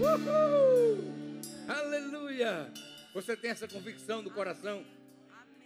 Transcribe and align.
Uhul! 0.00 1.02
Aleluia! 1.66 2.72
Você 3.12 3.36
tem 3.36 3.50
essa 3.50 3.66
convicção 3.66 4.22
do 4.22 4.30
coração? 4.30 4.86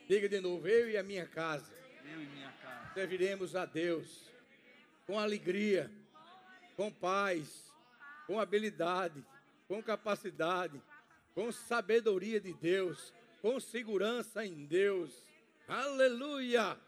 Diga 0.09 0.27
de 0.27 0.41
novo, 0.41 0.67
eu 0.67 0.89
e 0.89 0.97
a 0.97 1.03
minha 1.03 1.27
casa. 1.27 1.71
Eu 2.03 2.23
e 2.23 2.27
minha 2.27 2.51
casa. 2.53 2.95
Serviremos 2.95 3.55
a 3.55 3.67
Deus 3.67 4.25
com 5.07 5.19
alegria, 5.19 5.91
com 6.77 6.91
paz, 6.91 7.71
com 8.27 8.41
habilidade, 8.41 9.23
com 9.69 9.83
capacidade, 9.83 10.83
com 11.35 11.53
sabedoria 11.53 12.41
de 12.41 12.55
Deus, 12.55 13.13
com 13.43 13.61
segurança 13.61 14.47
em 14.47 14.65
Deus. 14.65 15.27
Aleluia! 15.69 16.79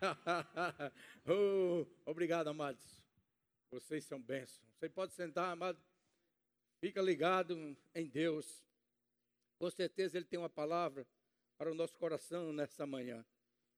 oh, 1.26 1.84
obrigado, 2.04 2.46
amados. 2.46 3.02
Vocês 3.72 4.04
são 4.04 4.20
bênçãos. 4.20 4.62
Você 4.78 4.88
pode 4.88 5.14
sentar, 5.14 5.50
amado. 5.50 5.78
Fica 6.78 7.00
ligado 7.00 7.76
em 7.94 8.06
Deus. 8.06 8.62
Com 9.58 9.70
certeza 9.70 10.18
Ele 10.18 10.26
tem 10.26 10.38
uma 10.38 10.50
palavra 10.50 11.06
para 11.56 11.70
o 11.70 11.74
nosso 11.74 11.96
coração 11.96 12.52
nessa 12.52 12.86
manhã. 12.86 13.24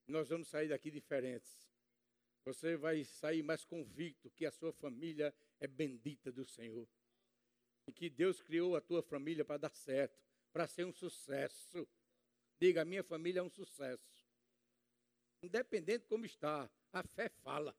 Nós 0.06 0.28
vamos 0.28 0.48
sair 0.48 0.68
daqui 0.68 0.90
diferentes. 0.90 1.68
Você 2.44 2.76
vai 2.76 3.04
sair 3.04 3.42
mais 3.42 3.64
convicto 3.64 4.30
que 4.30 4.46
a 4.46 4.50
sua 4.50 4.72
família 4.72 5.34
é 5.60 5.66
bendita 5.66 6.32
do 6.32 6.44
Senhor. 6.44 6.88
E 7.86 7.92
que 7.92 8.10
Deus 8.10 8.40
criou 8.40 8.74
a 8.74 8.80
tua 8.80 9.02
família 9.02 9.44
para 9.44 9.58
dar 9.58 9.74
certo, 9.74 10.18
para 10.52 10.66
ser 10.66 10.84
um 10.84 10.92
sucesso. 10.92 11.86
Diga, 12.60 12.84
minha 12.84 13.04
família 13.04 13.40
é 13.40 13.42
um 13.42 13.50
sucesso. 13.50 14.26
Independente 15.42 16.06
como 16.06 16.24
está, 16.24 16.68
a 16.92 17.02
fé 17.02 17.28
fala. 17.28 17.76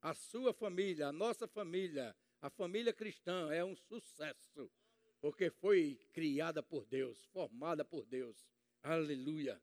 A 0.00 0.14
sua 0.14 0.54
família, 0.54 1.08
a 1.08 1.12
nossa 1.12 1.46
família, 1.46 2.16
a 2.42 2.48
família 2.48 2.92
cristã 2.92 3.52
é 3.52 3.64
um 3.64 3.76
sucesso, 3.76 4.70
porque 5.20 5.50
foi 5.50 6.00
criada 6.12 6.62
por 6.62 6.86
Deus, 6.86 7.22
formada 7.26 7.84
por 7.84 8.06
Deus. 8.06 8.48
Aleluia. 8.82 9.60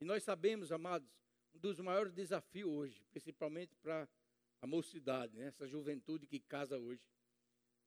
E 0.00 0.04
nós 0.04 0.22
sabemos, 0.22 0.70
amados, 0.70 1.08
um 1.52 1.58
dos 1.58 1.80
maiores 1.80 2.12
desafios 2.12 2.70
hoje, 2.70 3.04
principalmente 3.10 3.74
para 3.76 4.08
a 4.60 4.66
mocidade, 4.66 5.36
né? 5.36 5.46
essa 5.46 5.66
juventude 5.66 6.26
que 6.26 6.38
casa 6.38 6.78
hoje. 6.78 7.02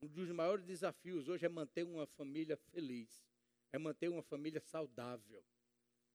Um 0.02 0.08
dos 0.08 0.30
maiores 0.30 0.66
desafios 0.66 1.30
hoje 1.30 1.45
é 1.45 1.50
manter 1.50 1.83
uma 1.83 2.06
família 2.06 2.58
feliz, 2.58 3.25
é 3.72 3.78
manter 3.78 4.09
uma 4.09 4.22
família 4.22 4.59
saudável, 4.59 5.44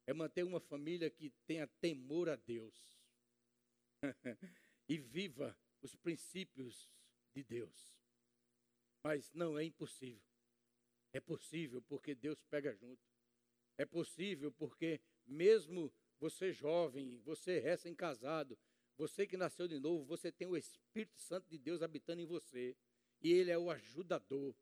é 0.07 0.13
manter 0.13 0.45
uma 0.45 0.61
família 0.61 1.09
que 1.11 1.31
tenha 1.47 1.67
temor 1.81 2.29
a 2.29 2.37
Deus 2.37 2.75
e 4.87 4.99
viva 4.99 5.57
os 5.81 5.95
princípios 5.97 6.91
de 7.35 7.43
Deus. 7.43 8.00
Mas 9.03 9.33
não 9.33 9.59
é 9.59 9.65
impossível. 9.65 10.23
É 11.13 11.21
possível 11.21 11.83
porque 11.83 12.15
Deus 12.15 12.43
pega 12.51 12.75
junto. 12.75 13.03
É 13.77 13.85
possível 13.85 14.53
porque, 14.53 15.01
mesmo 15.27 15.93
você 16.19 16.53
jovem, 16.53 17.19
você 17.25 17.59
recém-casado, 17.59 18.59
você 18.97 19.27
que 19.27 19.37
nasceu 19.37 19.67
de 19.67 19.79
novo, 19.79 20.05
você 20.05 20.31
tem 20.31 20.47
o 20.47 20.57
Espírito 20.57 21.19
Santo 21.19 21.49
de 21.49 21.57
Deus 21.57 21.81
habitando 21.83 22.21
em 22.21 22.27
você. 22.27 22.77
E 23.23 23.33
Ele 23.33 23.51
é 23.51 23.59
o 23.59 23.71
ajudador 23.71 24.55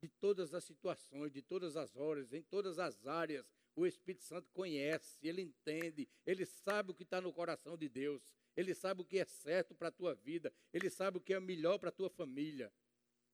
de 0.00 0.08
todas 0.08 0.52
as 0.54 0.64
situações, 0.64 1.32
de 1.32 1.42
todas 1.42 1.76
as 1.76 1.96
horas, 1.96 2.32
em 2.32 2.42
todas 2.42 2.78
as 2.78 3.06
áreas. 3.06 3.50
O 3.74 3.86
Espírito 3.86 4.24
Santo 4.24 4.50
conhece, 4.52 5.26
ele 5.26 5.42
entende, 5.42 6.08
ele 6.24 6.46
sabe 6.46 6.90
o 6.90 6.94
que 6.94 7.02
está 7.02 7.20
no 7.20 7.32
coração 7.32 7.76
de 7.76 7.88
Deus, 7.90 8.22
ele 8.56 8.74
sabe 8.74 9.02
o 9.02 9.04
que 9.04 9.18
é 9.18 9.24
certo 9.26 9.74
para 9.74 9.88
a 9.88 9.92
tua 9.92 10.14
vida, 10.14 10.50
ele 10.72 10.88
sabe 10.88 11.18
o 11.18 11.20
que 11.20 11.34
é 11.34 11.40
melhor 11.40 11.78
para 11.78 11.90
a 11.90 11.92
tua 11.92 12.08
família. 12.08 12.72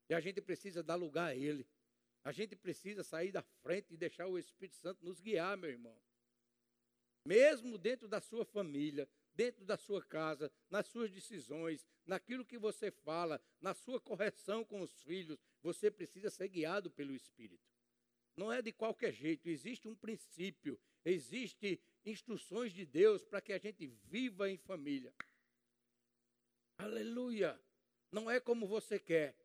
E 0.08 0.14
a 0.14 0.20
gente 0.20 0.41
precisa 0.41 0.83
dar 0.83 0.95
lugar 0.95 1.28
a 1.28 1.34
ele. 1.34 1.67
A 2.25 2.33
gente 2.33 2.55
precisa 2.55 3.03
sair 3.03 3.33
da 3.33 3.42
frente 3.42 3.95
e 3.95 3.97
deixar 3.97 4.27
o 4.27 4.39
Espírito 4.39 4.77
Santo 4.77 5.05
nos 5.05 5.20
guiar, 5.20 5.56
meu 5.56 5.70
irmão. 5.70 5.97
Mesmo 7.25 7.78
dentro 7.78 8.09
da 8.09 8.20
sua 8.20 8.44
família, 8.44 9.09
dentro 9.34 9.65
da 9.65 9.76
sua 9.76 10.03
casa, 10.03 10.50
nas 10.69 10.87
suas 10.87 11.10
decisões, 11.10 11.87
naquilo 12.06 12.44
que 12.44 12.59
você 12.59 12.91
fala, 12.91 13.41
na 13.60 13.75
sua 13.75 14.00
correção 14.00 14.65
com 14.65 14.81
os 14.81 15.03
filhos, 15.03 15.38
você 15.62 15.91
precisa 15.91 16.31
ser 16.31 16.49
guiado 16.49 16.91
pelo 16.91 17.15
Espírito. 17.15 17.65
Não 18.37 18.53
é 18.53 18.62
de 18.62 18.72
qualquer 18.72 19.12
jeito, 19.12 19.49
existe 19.49 19.87
um 19.88 19.94
princípio, 19.94 20.81
existe 21.05 21.81
instruções 22.05 22.72
de 22.72 22.84
Deus 22.84 23.25
para 23.25 23.41
que 23.41 23.53
a 23.53 23.59
gente 23.59 23.87
viva 23.87 24.50
em 24.50 24.56
família. 24.56 25.15
Aleluia! 26.78 27.60
Não 28.10 28.31
é 28.31 28.41
como 28.41 28.66
você 28.66 28.99
quer. 28.99 29.37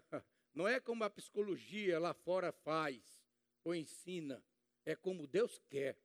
Não 0.54 0.68
é 0.68 0.78
como 0.78 1.04
a 1.04 1.10
psicologia 1.10 1.98
lá 1.98 2.14
fora 2.14 2.52
faz 2.52 3.02
ou 3.64 3.74
ensina. 3.74 4.42
É 4.84 4.94
como 4.94 5.26
Deus 5.26 5.60
quer. 5.68 5.98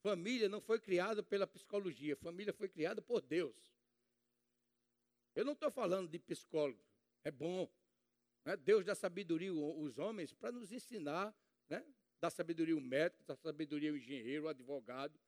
Família 0.00 0.48
não 0.48 0.60
foi 0.60 0.78
criada 0.78 1.22
pela 1.22 1.46
psicologia, 1.46 2.14
família 2.16 2.52
foi 2.52 2.68
criada 2.68 3.02
por 3.02 3.20
Deus. 3.20 3.56
Eu 5.34 5.44
não 5.44 5.54
estou 5.54 5.70
falando 5.70 6.08
de 6.08 6.18
psicólogo, 6.18 6.80
é 7.24 7.30
bom. 7.30 7.68
Né? 8.44 8.56
Deus 8.56 8.84
dá 8.84 8.94
sabedoria 8.94 9.50
aos 9.50 9.98
homens 9.98 10.32
para 10.32 10.52
nos 10.52 10.70
ensinar, 10.70 11.34
né? 11.68 11.84
dá 12.20 12.30
sabedoria 12.30 12.74
ao 12.74 12.80
médico, 12.80 13.24
dá 13.26 13.34
sabedoria 13.36 13.90
ao 13.90 13.96
engenheiro, 13.96 14.44
ao 14.44 14.50
advogado, 14.50 15.18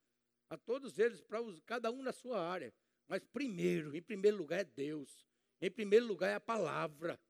a 0.48 0.56
todos 0.56 0.98
eles, 0.98 1.20
para 1.20 1.40
cada 1.66 1.90
um 1.90 2.02
na 2.02 2.12
sua 2.12 2.40
área. 2.40 2.72
Mas 3.08 3.24
primeiro, 3.24 3.94
em 3.96 4.02
primeiro 4.02 4.36
lugar 4.36 4.60
é 4.60 4.64
Deus. 4.64 5.26
Em 5.60 5.70
primeiro 5.70 6.06
lugar 6.06 6.30
é 6.30 6.34
a 6.34 6.40
palavra. 6.40 7.20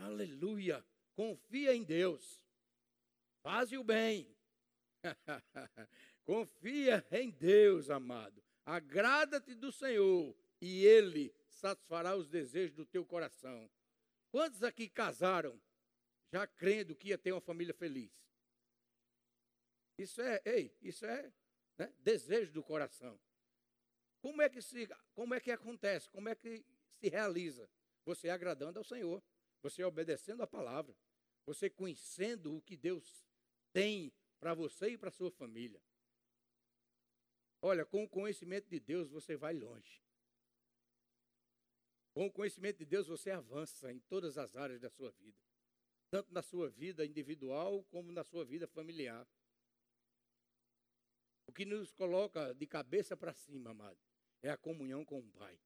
Aleluia. 0.00 0.84
Confia 1.14 1.74
em 1.74 1.84
Deus. 1.84 2.42
Faz 3.42 3.70
o 3.72 3.84
bem. 3.84 4.34
Confia 6.24 7.06
em 7.12 7.30
Deus, 7.30 7.90
amado. 7.90 8.42
Agrada-te 8.64 9.54
do 9.54 9.70
Senhor 9.70 10.34
e 10.60 10.84
Ele 10.84 11.34
satisfará 11.48 12.16
os 12.16 12.28
desejos 12.28 12.74
do 12.74 12.86
teu 12.86 13.04
coração. 13.04 13.70
Quantos 14.30 14.62
aqui 14.62 14.88
casaram 14.88 15.60
já 16.32 16.46
crendo 16.46 16.96
que 16.96 17.08
ia 17.08 17.18
ter 17.18 17.32
uma 17.32 17.40
família 17.40 17.74
feliz? 17.74 18.10
Isso 19.98 20.22
é, 20.22 20.40
ei, 20.46 20.74
isso 20.80 21.04
é 21.04 21.30
né, 21.76 21.92
desejo 21.98 22.52
do 22.52 22.62
coração. 22.62 23.20
Como 24.20 24.40
é 24.40 24.48
que 24.48 24.62
se, 24.62 24.88
como 25.14 25.34
é 25.34 25.40
que 25.40 25.50
acontece? 25.50 26.08
Como 26.08 26.28
é 26.28 26.34
que 26.34 26.64
se 26.98 27.08
realiza? 27.08 27.68
Você 28.04 28.30
agradando 28.30 28.78
ao 28.78 28.84
Senhor, 28.84 29.22
você 29.62 29.84
obedecendo 29.84 30.42
a 30.42 30.46
palavra, 30.46 30.96
você 31.44 31.68
conhecendo 31.68 32.56
o 32.56 32.62
que 32.62 32.76
Deus 32.76 33.26
tem 33.72 34.12
para 34.38 34.54
você 34.54 34.90
e 34.90 34.98
para 34.98 35.10
sua 35.10 35.30
família. 35.30 35.80
Olha, 37.62 37.84
com 37.84 38.04
o 38.04 38.08
conhecimento 38.08 38.68
de 38.68 38.80
Deus 38.80 39.10
você 39.10 39.36
vai 39.36 39.54
longe. 39.54 40.02
Com 42.12 42.26
o 42.26 42.32
conhecimento 42.32 42.78
de 42.78 42.86
Deus 42.86 43.06
você 43.06 43.30
avança 43.30 43.92
em 43.92 44.00
todas 44.00 44.38
as 44.38 44.56
áreas 44.56 44.80
da 44.80 44.90
sua 44.90 45.10
vida, 45.12 45.38
tanto 46.10 46.32
na 46.32 46.42
sua 46.42 46.68
vida 46.68 47.04
individual 47.04 47.84
como 47.84 48.10
na 48.10 48.24
sua 48.24 48.44
vida 48.44 48.66
familiar. 48.66 49.26
O 51.46 51.52
que 51.52 51.64
nos 51.64 51.92
coloca 51.92 52.54
de 52.54 52.66
cabeça 52.66 53.16
para 53.16 53.34
cima, 53.34 53.70
amado, 53.70 53.98
é 54.42 54.50
a 54.50 54.56
comunhão 54.56 55.04
com 55.04 55.18
o 55.18 55.30
Pai, 55.30 55.60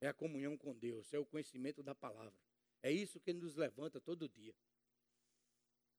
é 0.00 0.08
a 0.08 0.14
comunhão 0.14 0.56
com 0.56 0.76
Deus, 0.76 1.12
é 1.12 1.18
o 1.18 1.26
conhecimento 1.26 1.82
da 1.82 1.94
palavra. 1.94 2.47
É 2.82 2.90
isso 2.92 3.20
que 3.20 3.32
nos 3.32 3.56
levanta 3.56 4.00
todo 4.00 4.28
dia. 4.28 4.54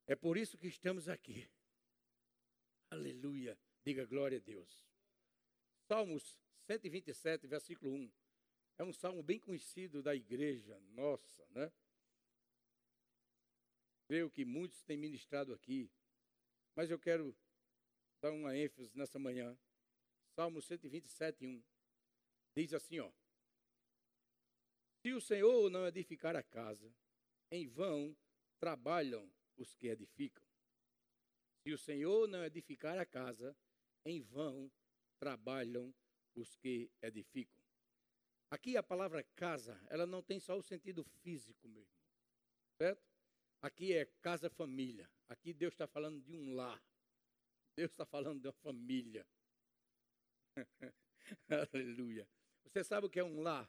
É 0.08 0.16
por 0.16 0.38
isso 0.38 0.58
que 0.58 0.68
estamos 0.68 1.08
aqui. 1.08 1.48
Aleluia. 2.90 3.58
Diga 3.84 4.06
glória 4.06 4.38
a 4.38 4.42
Deus. 4.42 4.86
Salmos 5.88 6.38
127, 6.66 7.48
versículo 7.48 7.94
1. 7.94 8.12
É 8.78 8.84
um 8.84 8.94
salmo 8.94 9.22
bem 9.22 9.40
conhecido 9.40 10.02
da 10.02 10.16
igreja 10.16 10.80
nossa, 10.92 11.46
né? 11.50 11.72
Creio 14.08 14.30
que 14.32 14.46
muitos 14.46 14.82
têm 14.84 14.98
ministrado 14.98 15.54
aqui, 15.54 15.92
mas 16.76 16.90
eu 16.90 16.98
quero 16.98 17.36
dar 18.22 18.32
uma 18.32 18.56
ênfase 18.58 18.98
nessa 18.98 19.20
manhã. 19.20 19.58
Salmo 20.34 20.62
127, 20.62 21.46
1. 21.46 21.64
Diz 22.56 22.74
assim, 22.74 23.00
ó. 23.00 23.12
Se 25.10 25.14
o 25.16 25.20
Senhor 25.20 25.72
não 25.72 25.88
edificar 25.88 26.36
a 26.36 26.44
casa, 26.44 26.94
em 27.50 27.66
vão 27.66 28.16
trabalham 28.60 29.28
os 29.58 29.74
que 29.74 29.88
edificam. 29.88 30.46
Se 31.64 31.74
o 31.74 31.80
Senhor 31.80 32.28
não 32.28 32.46
edificar 32.46 32.96
a 33.00 33.08
casa, 33.08 33.58
em 34.06 34.22
vão 34.22 34.72
trabalham 35.18 35.92
os 36.36 36.56
que 36.58 36.92
edificam. 37.02 37.66
Aqui 38.52 38.78
a 38.78 38.84
palavra 38.84 39.24
casa, 39.36 39.82
ela 39.90 40.06
não 40.06 40.22
tem 40.22 40.40
só 40.40 40.56
o 40.56 40.62
sentido 40.62 41.04
físico, 41.04 41.68
meu 41.68 41.82
irmão. 41.82 42.00
Certo? 42.78 43.04
Aqui 43.64 43.94
é 43.94 44.06
casa-família. 44.22 45.10
Aqui 45.28 45.56
Deus 45.56 45.74
está 45.74 45.88
falando 45.88 46.22
de 46.22 46.36
um 46.36 46.54
lar. 46.54 46.80
Deus 47.76 47.90
está 47.90 48.06
falando 48.06 48.42
de 48.42 48.48
uma 48.48 48.54
família. 48.54 49.26
Aleluia. 51.50 52.30
Você 52.64 52.84
sabe 52.84 53.08
o 53.08 53.10
que 53.10 53.20
é 53.20 53.24
um 53.24 53.42
lar? 53.42 53.68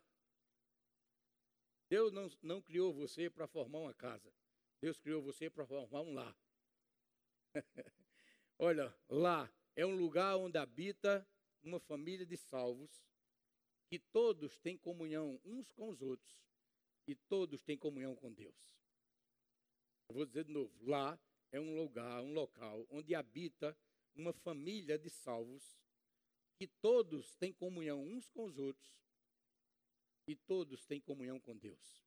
Deus 1.91 2.13
não, 2.13 2.31
não 2.41 2.63
criou 2.63 2.95
você 2.95 3.29
para 3.29 3.49
formar 3.49 3.81
uma 3.81 3.93
casa. 3.93 4.33
Deus 4.81 4.97
criou 4.97 5.21
você 5.21 5.51
para 5.51 5.67
formar 5.67 6.03
um 6.03 6.15
lar. 6.15 6.37
Olha, 8.57 8.95
lá 9.09 9.53
é 9.75 9.85
um 9.85 9.97
lugar 9.97 10.37
onde 10.37 10.57
habita 10.57 11.27
uma 11.65 11.81
família 11.81 12.25
de 12.25 12.37
salvos, 12.37 13.05
que 13.89 13.99
todos 13.99 14.57
têm 14.61 14.79
comunhão 14.79 15.41
uns 15.45 15.73
com 15.73 15.89
os 15.89 16.01
outros 16.01 16.41
e 17.09 17.17
todos 17.17 17.65
têm 17.65 17.77
comunhão 17.77 18.15
com 18.15 18.33
Deus. 18.33 18.79
Eu 20.09 20.15
vou 20.15 20.25
dizer 20.25 20.45
de 20.45 20.53
novo: 20.53 20.73
lá 20.89 21.19
é 21.51 21.59
um 21.59 21.77
lugar, 21.77 22.23
um 22.23 22.33
local 22.33 22.87
onde 22.89 23.17
habita 23.17 23.77
uma 24.15 24.33
família 24.33 24.97
de 24.97 25.11
salvos, 25.11 25.77
que 26.55 26.69
todos 26.69 27.35
têm 27.35 27.53
comunhão 27.53 28.01
uns 28.07 28.29
com 28.29 28.45
os 28.45 28.59
outros 28.59 29.10
e 30.31 30.37
todos 30.37 30.87
têm 30.87 31.01
comunhão 31.01 31.41
com 31.41 31.57
Deus. 31.57 32.01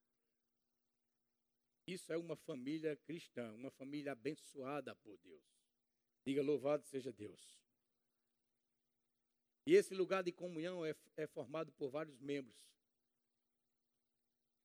Isso 1.85 2.13
é 2.13 2.17
uma 2.17 2.37
família 2.37 2.95
cristã, 2.95 3.53
uma 3.53 3.69
família 3.69 4.13
abençoada 4.13 4.95
por 4.95 5.17
Deus. 5.17 5.43
Diga 6.25 6.41
louvado 6.41 6.85
seja 6.85 7.11
Deus. 7.11 7.61
E 9.65 9.75
esse 9.75 9.93
lugar 9.93 10.23
de 10.23 10.31
comunhão 10.31 10.85
é, 10.85 10.95
é 11.17 11.27
formado 11.27 11.73
por 11.73 11.89
vários 11.89 12.17
membros. 12.21 12.65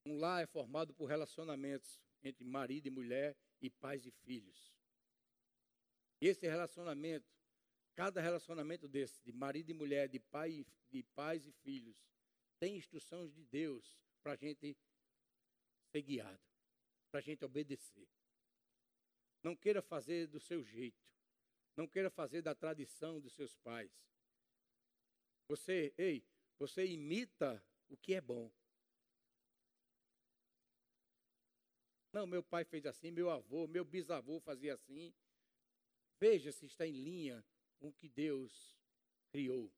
Um 0.06 0.16
lar 0.18 0.42
é 0.42 0.46
formado 0.46 0.94
por 0.94 1.06
relacionamentos 1.06 2.00
entre 2.22 2.44
marido 2.44 2.86
e 2.86 2.90
mulher 2.90 3.36
e 3.60 3.68
pais 3.68 4.06
e 4.06 4.12
filhos. 4.12 4.72
Esse 6.20 6.46
relacionamento, 6.46 7.28
cada 7.96 8.20
relacionamento 8.20 8.86
desse, 8.86 9.20
de 9.24 9.32
marido 9.32 9.70
e 9.70 9.74
mulher, 9.74 10.08
de, 10.08 10.20
pai, 10.20 10.64
de 10.88 11.02
pais 11.02 11.44
e 11.44 11.52
filhos, 11.52 11.96
tem 12.58 12.76
instruções 12.76 13.32
de 13.32 13.44
Deus 13.44 13.96
para 14.22 14.32
a 14.32 14.36
gente 14.36 14.76
ser 15.90 16.02
guiado, 16.02 16.40
para 17.10 17.20
a 17.20 17.22
gente 17.22 17.44
obedecer. 17.44 18.08
Não 19.42 19.56
queira 19.56 19.80
fazer 19.80 20.26
do 20.26 20.40
seu 20.40 20.64
jeito. 20.64 21.08
Não 21.76 21.86
queira 21.86 22.10
fazer 22.10 22.42
da 22.42 22.54
tradição 22.54 23.20
dos 23.20 23.34
seus 23.34 23.54
pais. 23.56 23.92
Você, 25.48 25.94
ei, 25.96 26.24
você 26.58 26.84
imita 26.84 27.64
o 27.88 27.96
que 27.96 28.14
é 28.14 28.20
bom. 28.20 28.50
Não, 32.12 32.26
meu 32.26 32.42
pai 32.42 32.64
fez 32.64 32.84
assim, 32.84 33.10
meu 33.10 33.30
avô, 33.30 33.66
meu 33.68 33.84
bisavô 33.84 34.40
fazia 34.40 34.74
assim. 34.74 35.14
Veja 36.18 36.50
se 36.50 36.66
está 36.66 36.86
em 36.86 36.92
linha 36.92 37.44
com 37.78 37.88
o 37.88 37.92
que 37.92 38.08
Deus 38.08 38.76
criou. 39.30 39.72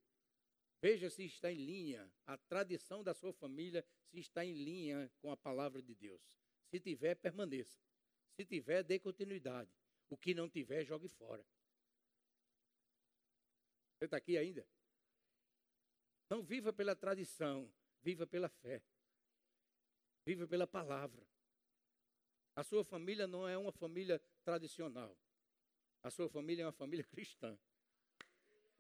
Veja 0.80 1.10
se 1.10 1.24
está 1.24 1.52
em 1.52 1.56
linha, 1.56 2.10
a 2.26 2.38
tradição 2.38 3.04
da 3.04 3.12
sua 3.12 3.32
família, 3.32 3.84
se 4.08 4.18
está 4.18 4.44
em 4.44 4.54
linha 4.54 5.10
com 5.20 5.30
a 5.30 5.36
palavra 5.36 5.82
de 5.82 5.94
Deus. 5.94 6.22
Se 6.70 6.80
tiver, 6.80 7.16
permaneça. 7.16 7.78
Se 8.34 8.46
tiver, 8.46 8.82
dê 8.82 8.98
continuidade. 8.98 9.70
O 10.08 10.16
que 10.16 10.32
não 10.32 10.48
tiver, 10.48 10.84
jogue 10.84 11.08
fora. 11.08 11.44
Você 13.98 14.06
está 14.06 14.16
aqui 14.16 14.38
ainda? 14.38 14.66
Não 16.30 16.42
viva 16.42 16.72
pela 16.72 16.96
tradição, 16.96 17.70
viva 18.00 18.26
pela 18.26 18.48
fé. 18.48 18.82
Viva 20.24 20.46
pela 20.46 20.66
palavra. 20.66 21.26
A 22.54 22.64
sua 22.64 22.84
família 22.84 23.26
não 23.26 23.46
é 23.46 23.58
uma 23.58 23.72
família 23.72 24.22
tradicional. 24.42 25.16
A 26.02 26.10
sua 26.10 26.28
família 26.30 26.62
é 26.62 26.66
uma 26.66 26.72
família 26.72 27.04
cristã. 27.10 27.58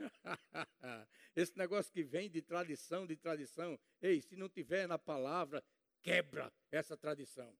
Esse 1.36 1.56
negócio 1.56 1.92
que 1.92 2.02
vem 2.02 2.30
de 2.30 2.42
tradição, 2.42 3.06
de 3.06 3.16
tradição, 3.16 3.78
ei, 4.00 4.20
se 4.20 4.36
não 4.36 4.48
tiver 4.48 4.86
na 4.86 4.98
palavra, 4.98 5.62
quebra 6.02 6.52
essa 6.70 6.96
tradição. 6.96 7.56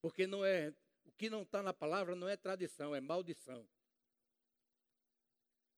Porque 0.00 0.26
não 0.26 0.44
é, 0.44 0.74
o 1.04 1.12
que 1.12 1.30
não 1.30 1.42
está 1.42 1.62
na 1.62 1.72
palavra 1.72 2.14
não 2.14 2.28
é 2.28 2.36
tradição, 2.36 2.94
é 2.94 3.00
maldição. 3.00 3.68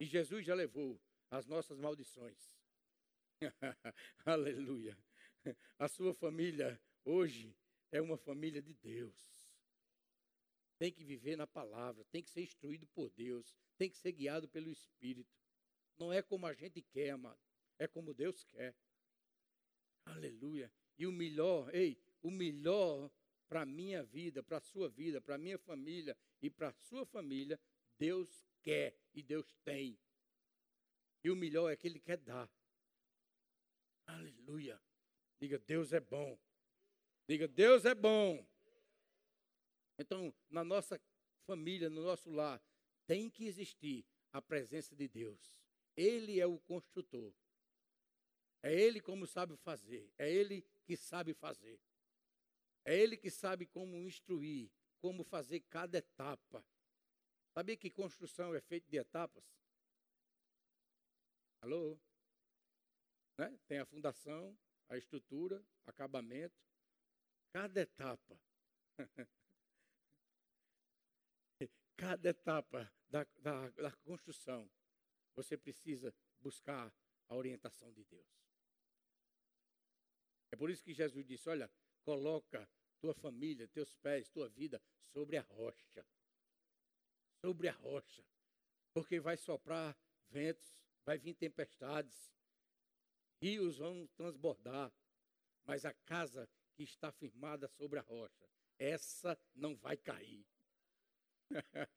E 0.00 0.04
Jesus 0.04 0.44
já 0.44 0.54
levou 0.54 1.00
as 1.30 1.46
nossas 1.46 1.78
maldições. 1.78 2.56
Aleluia. 4.24 4.96
A 5.78 5.88
sua 5.88 6.12
família 6.12 6.80
hoje 7.04 7.56
é 7.90 8.00
uma 8.00 8.16
família 8.16 8.62
de 8.62 8.74
Deus. 8.74 9.16
Tem 10.78 10.92
que 10.92 11.04
viver 11.04 11.36
na 11.36 11.46
palavra, 11.46 12.04
tem 12.04 12.22
que 12.22 12.30
ser 12.30 12.42
instruído 12.42 12.86
por 12.88 13.10
Deus, 13.10 13.52
tem 13.76 13.90
que 13.90 13.96
ser 13.96 14.12
guiado 14.12 14.48
pelo 14.48 14.70
Espírito. 14.70 15.37
Não 15.98 16.12
é 16.12 16.22
como 16.22 16.46
a 16.46 16.54
gente 16.54 16.80
quer, 16.80 17.10
amado, 17.10 17.38
é 17.78 17.86
como 17.86 18.14
Deus 18.14 18.44
quer. 18.44 18.74
Aleluia. 20.04 20.72
E 20.96 21.06
o 21.06 21.12
melhor, 21.12 21.74
ei, 21.74 22.00
o 22.22 22.30
melhor 22.30 23.10
para 23.48 23.62
a 23.62 23.66
minha 23.66 24.02
vida, 24.02 24.42
para 24.42 24.58
a 24.58 24.60
sua 24.60 24.88
vida, 24.88 25.20
para 25.20 25.34
a 25.34 25.38
minha 25.38 25.58
família 25.58 26.16
e 26.40 26.50
para 26.50 26.68
a 26.68 26.72
sua 26.72 27.04
família, 27.06 27.58
Deus 27.98 28.44
quer 28.62 28.96
e 29.14 29.22
Deus 29.22 29.56
tem. 29.64 29.98
E 31.24 31.30
o 31.30 31.36
melhor 31.36 31.70
é 31.70 31.76
que 31.76 31.86
Ele 31.86 31.98
quer 31.98 32.18
dar. 32.18 32.48
Aleluia. 34.06 34.80
Diga, 35.40 35.58
Deus 35.58 35.92
é 35.92 36.00
bom. 36.00 36.38
Diga, 37.26 37.46
Deus 37.48 37.84
é 37.84 37.94
bom. 37.94 38.46
Então, 39.98 40.32
na 40.48 40.62
nossa 40.62 41.00
família, 41.44 41.90
no 41.90 42.02
nosso 42.02 42.30
lar, 42.30 42.62
tem 43.06 43.28
que 43.28 43.46
existir 43.46 44.06
a 44.32 44.40
presença 44.40 44.94
de 44.94 45.08
Deus. 45.08 45.58
Ele 45.98 46.38
é 46.38 46.46
o 46.46 46.60
construtor. 46.60 47.34
É 48.62 48.72
Ele 48.72 49.00
como 49.00 49.26
sabe 49.26 49.56
fazer. 49.56 50.08
É 50.16 50.30
Ele 50.30 50.64
que 50.84 50.96
sabe 50.96 51.34
fazer. 51.34 51.80
É 52.84 52.96
Ele 52.96 53.16
que 53.16 53.28
sabe 53.32 53.66
como 53.66 53.96
instruir, 53.96 54.70
como 55.00 55.24
fazer 55.24 55.58
cada 55.62 55.98
etapa. 55.98 56.64
Sabia 57.52 57.76
que 57.76 57.90
construção 57.90 58.54
é 58.54 58.60
feita 58.60 58.88
de 58.88 58.96
etapas? 58.96 59.42
Alô? 61.62 61.98
Né? 63.36 63.58
Tem 63.66 63.80
a 63.80 63.86
fundação, 63.86 64.56
a 64.88 64.96
estrutura, 64.96 65.60
acabamento. 65.84 66.54
Cada 67.52 67.80
etapa. 67.80 68.40
cada 71.96 72.28
etapa 72.28 72.88
da, 73.10 73.26
da, 73.40 73.68
da 73.70 73.90
construção 73.96 74.70
você 75.38 75.56
precisa 75.56 76.12
buscar 76.40 76.92
a 77.28 77.36
orientação 77.36 77.92
de 77.92 78.02
Deus. 78.02 78.26
É 80.50 80.56
por 80.56 80.68
isso 80.68 80.82
que 80.82 80.92
Jesus 80.92 81.24
disse: 81.24 81.48
Olha, 81.48 81.70
coloca 82.02 82.68
tua 82.98 83.14
família, 83.14 83.68
teus 83.68 83.94
pés, 83.94 84.28
tua 84.28 84.48
vida 84.48 84.82
sobre 85.12 85.36
a 85.36 85.42
rocha. 85.42 86.04
Sobre 87.40 87.68
a 87.68 87.72
rocha. 87.72 88.24
Porque 88.92 89.20
vai 89.20 89.36
soprar 89.36 89.96
ventos, 90.28 90.76
vai 91.04 91.16
vir 91.16 91.34
tempestades, 91.34 92.34
rios 93.40 93.78
vão 93.78 94.08
transbordar, 94.16 94.92
mas 95.64 95.84
a 95.84 95.94
casa 95.94 96.50
que 96.74 96.82
está 96.82 97.12
firmada 97.12 97.68
sobre 97.68 98.00
a 98.00 98.02
rocha, 98.02 98.50
essa 98.76 99.38
não 99.54 99.76
vai 99.76 99.96
cair. 99.96 100.44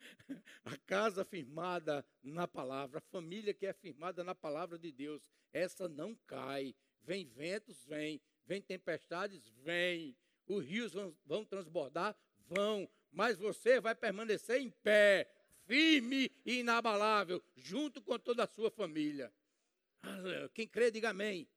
a 0.66 0.78
casa 0.86 1.26
firmada 1.26 2.06
na 2.24 2.48
palavra, 2.48 3.00
a 3.00 3.12
família 3.12 3.54
que 3.54 3.66
é 3.66 3.74
firmada 3.74 4.24
na 4.24 4.36
palavra 4.36 4.78
de 4.78 4.92
Deus, 4.92 5.22
essa 5.54 5.88
não 5.88 6.16
cai. 6.28 6.76
Vem 7.02 7.26
ventos, 7.26 7.84
vem. 7.86 8.22
Vem 8.46 8.62
tempestades, 8.62 9.48
vem. 9.64 10.16
Os 10.48 10.66
rios 10.66 10.94
vão, 10.94 11.16
vão 11.26 11.46
transbordar, 11.46 12.16
vão. 12.48 12.90
Mas 13.12 13.38
você 13.38 13.80
vai 13.80 13.94
permanecer 13.94 14.62
em 14.62 14.70
pé, 14.70 15.30
firme 15.66 16.32
e 16.46 16.60
inabalável, 16.60 17.44
junto 17.56 18.02
com 18.02 18.18
toda 18.18 18.44
a 18.44 18.48
sua 18.48 18.72
família. 18.72 19.32
Quem 20.54 20.68
crê, 20.68 20.90
diga 20.92 21.10
amém. 21.10 21.48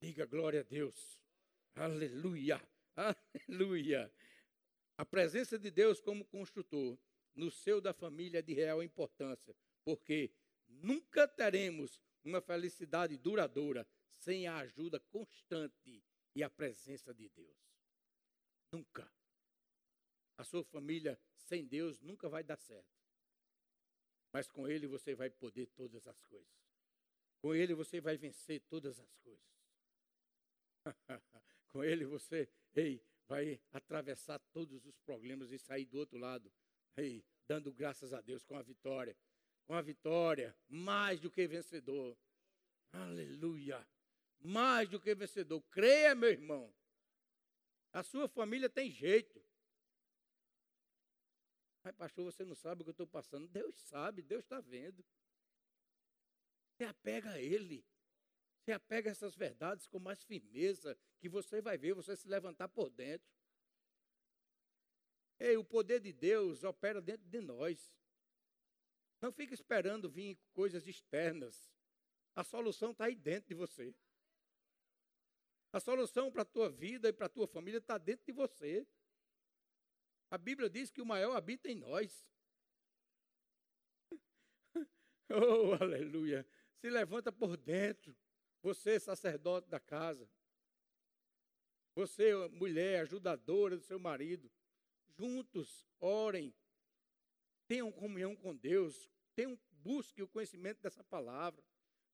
Diga 0.00 0.26
glória 0.26 0.60
a 0.60 0.64
Deus. 0.64 1.18
Aleluia. 1.74 2.60
Aleluia. 2.96 4.12
A 5.00 5.04
presença 5.06 5.58
de 5.58 5.70
Deus 5.70 5.98
como 5.98 6.26
construtor 6.26 6.98
no 7.34 7.50
seio 7.50 7.80
da 7.80 7.94
família 7.94 8.40
é 8.40 8.42
de 8.42 8.52
real 8.52 8.82
importância, 8.82 9.56
porque 9.82 10.30
nunca 10.68 11.26
teremos 11.26 11.98
uma 12.22 12.42
felicidade 12.42 13.16
duradoura 13.16 13.88
sem 14.18 14.46
a 14.46 14.58
ajuda 14.58 15.00
constante 15.00 16.04
e 16.34 16.42
a 16.42 16.50
presença 16.50 17.14
de 17.14 17.30
Deus. 17.30 17.56
Nunca. 18.70 19.10
A 20.36 20.44
sua 20.44 20.62
família 20.64 21.18
sem 21.34 21.66
Deus 21.66 21.98
nunca 22.02 22.28
vai 22.28 22.44
dar 22.44 22.58
certo. 22.58 23.00
Mas 24.30 24.50
com 24.50 24.68
Ele 24.68 24.86
você 24.86 25.14
vai 25.14 25.30
poder 25.30 25.68
todas 25.68 26.06
as 26.06 26.20
coisas. 26.24 26.60
Com 27.40 27.54
Ele 27.54 27.72
você 27.72 28.02
vai 28.02 28.18
vencer 28.18 28.60
todas 28.68 29.00
as 29.00 29.14
coisas. 29.14 29.50
com 31.68 31.82
Ele 31.82 32.04
você, 32.04 32.46
ei, 32.74 33.02
vai 33.30 33.60
atravessar 33.72 34.40
todos 34.52 34.84
os 34.84 34.98
problemas 34.98 35.52
e 35.52 35.58
sair 35.58 35.84
do 35.84 35.98
outro 35.98 36.18
lado, 36.18 36.52
aí, 36.96 37.24
dando 37.46 37.72
graças 37.72 38.12
a 38.12 38.20
Deus 38.20 38.44
com 38.44 38.56
a 38.56 38.62
vitória. 38.62 39.16
Com 39.66 39.74
a 39.74 39.80
vitória, 39.80 40.52
mais 40.68 41.20
do 41.20 41.30
que 41.30 41.46
vencedor. 41.46 42.18
Aleluia. 42.92 43.86
Mais 44.40 44.88
do 44.88 44.98
que 44.98 45.14
vencedor. 45.14 45.62
Creia, 45.70 46.12
meu 46.12 46.28
irmão. 46.28 46.74
A 47.92 48.02
sua 48.02 48.26
família 48.26 48.68
tem 48.68 48.90
jeito. 48.90 49.40
Mas, 51.84 51.94
pastor, 51.94 52.24
você 52.24 52.44
não 52.44 52.56
sabe 52.56 52.82
o 52.82 52.84
que 52.84 52.90
eu 52.90 52.92
estou 52.92 53.06
passando. 53.06 53.46
Deus 53.46 53.76
sabe, 53.82 54.22
Deus 54.22 54.42
está 54.42 54.60
vendo. 54.60 55.04
Você 56.72 56.82
apega 56.82 57.30
a 57.30 57.40
Ele. 57.40 57.84
Você 58.70 58.74
apega 58.74 59.10
a 59.10 59.12
essas 59.12 59.34
verdades 59.34 59.88
com 59.88 59.98
mais 59.98 60.22
firmeza, 60.22 60.96
que 61.18 61.28
você 61.28 61.60
vai 61.60 61.76
ver 61.76 61.92
você 61.92 62.14
se 62.14 62.28
levantar 62.28 62.68
por 62.68 62.88
dentro. 62.88 63.28
Ei, 65.40 65.56
o 65.56 65.64
poder 65.64 65.98
de 65.98 66.12
Deus 66.12 66.62
opera 66.62 67.00
dentro 67.00 67.26
de 67.26 67.40
nós. 67.40 67.92
Não 69.20 69.32
fique 69.32 69.54
esperando 69.54 70.08
vir 70.08 70.38
coisas 70.52 70.86
externas. 70.86 71.68
A 72.36 72.44
solução 72.44 72.92
está 72.92 73.06
aí 73.06 73.16
dentro 73.16 73.48
de 73.48 73.54
você. 73.56 73.92
A 75.72 75.80
solução 75.80 76.30
para 76.30 76.42
a 76.42 76.44
tua 76.44 76.70
vida 76.70 77.08
e 77.08 77.12
para 77.12 77.26
a 77.26 77.28
tua 77.28 77.48
família 77.48 77.78
está 77.78 77.98
dentro 77.98 78.24
de 78.24 78.30
você. 78.30 78.86
A 80.30 80.38
Bíblia 80.38 80.70
diz 80.70 80.92
que 80.92 81.02
o 81.02 81.06
maior 81.06 81.34
habita 81.34 81.68
em 81.68 81.74
nós. 81.74 82.24
Oh, 85.32 85.74
aleluia. 85.80 86.44
Se 86.80 86.90
levanta 86.90 87.30
por 87.30 87.56
dentro. 87.56 88.16
Você, 88.62 89.00
sacerdote 89.00 89.68
da 89.68 89.80
casa. 89.80 90.28
Você, 91.94 92.34
mulher, 92.48 93.00
ajudadora 93.00 93.76
do 93.76 93.82
seu 93.82 93.98
marido. 93.98 94.50
Juntos, 95.18 95.86
orem. 95.98 96.54
Tenham 97.66 97.90
comunhão 97.90 98.36
com 98.36 98.54
Deus. 98.54 99.10
Tenham, 99.34 99.58
busque 99.82 100.22
o 100.22 100.28
conhecimento 100.28 100.80
dessa 100.80 101.02
palavra. 101.04 101.62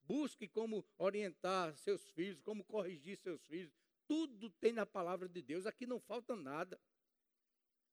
Busque 0.04 0.46
como 0.46 0.86
orientar 0.98 1.76
seus 1.76 2.08
filhos, 2.10 2.40
como 2.40 2.64
corrigir 2.64 3.16
seus 3.18 3.42
filhos. 3.46 3.72
Tudo 4.06 4.50
tem 4.50 4.72
na 4.72 4.86
palavra 4.86 5.28
de 5.28 5.42
Deus. 5.42 5.66
Aqui 5.66 5.84
não 5.84 5.98
falta 5.98 6.36
nada. 6.36 6.80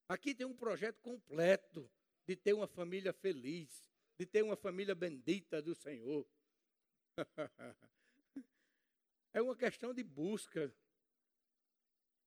Aqui 0.07 0.35
tem 0.35 0.45
um 0.45 0.55
projeto 0.55 1.01
completo 1.01 1.89
de 2.27 2.35
ter 2.35 2.53
uma 2.53 2.67
família 2.67 3.11
feliz, 3.13 3.89
de 4.17 4.25
ter 4.25 4.43
uma 4.43 4.55
família 4.55 4.93
bendita 4.93 5.61
do 5.61 5.73
Senhor. 5.73 6.27
é 9.33 9.41
uma 9.41 9.55
questão 9.55 9.93
de 9.93 10.03
busca. 10.03 10.73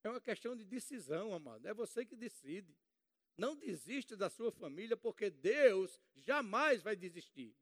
É 0.03 0.11
uma 0.11 0.21
questão 0.21 0.57
de 0.57 0.65
decisão, 0.65 1.33
amado. 1.33 1.67
É 1.67 1.73
você 1.73 2.05
que 2.05 2.17
decide. 2.17 2.77
Não 3.37 3.57
desista 3.57 4.17
da 4.17 4.29
sua 4.29 4.51
família, 4.51 4.97
porque 4.97 5.31
Deus 5.31 6.01
jamais 6.15 6.83
vai 6.83 6.97
desistir. 6.97 7.57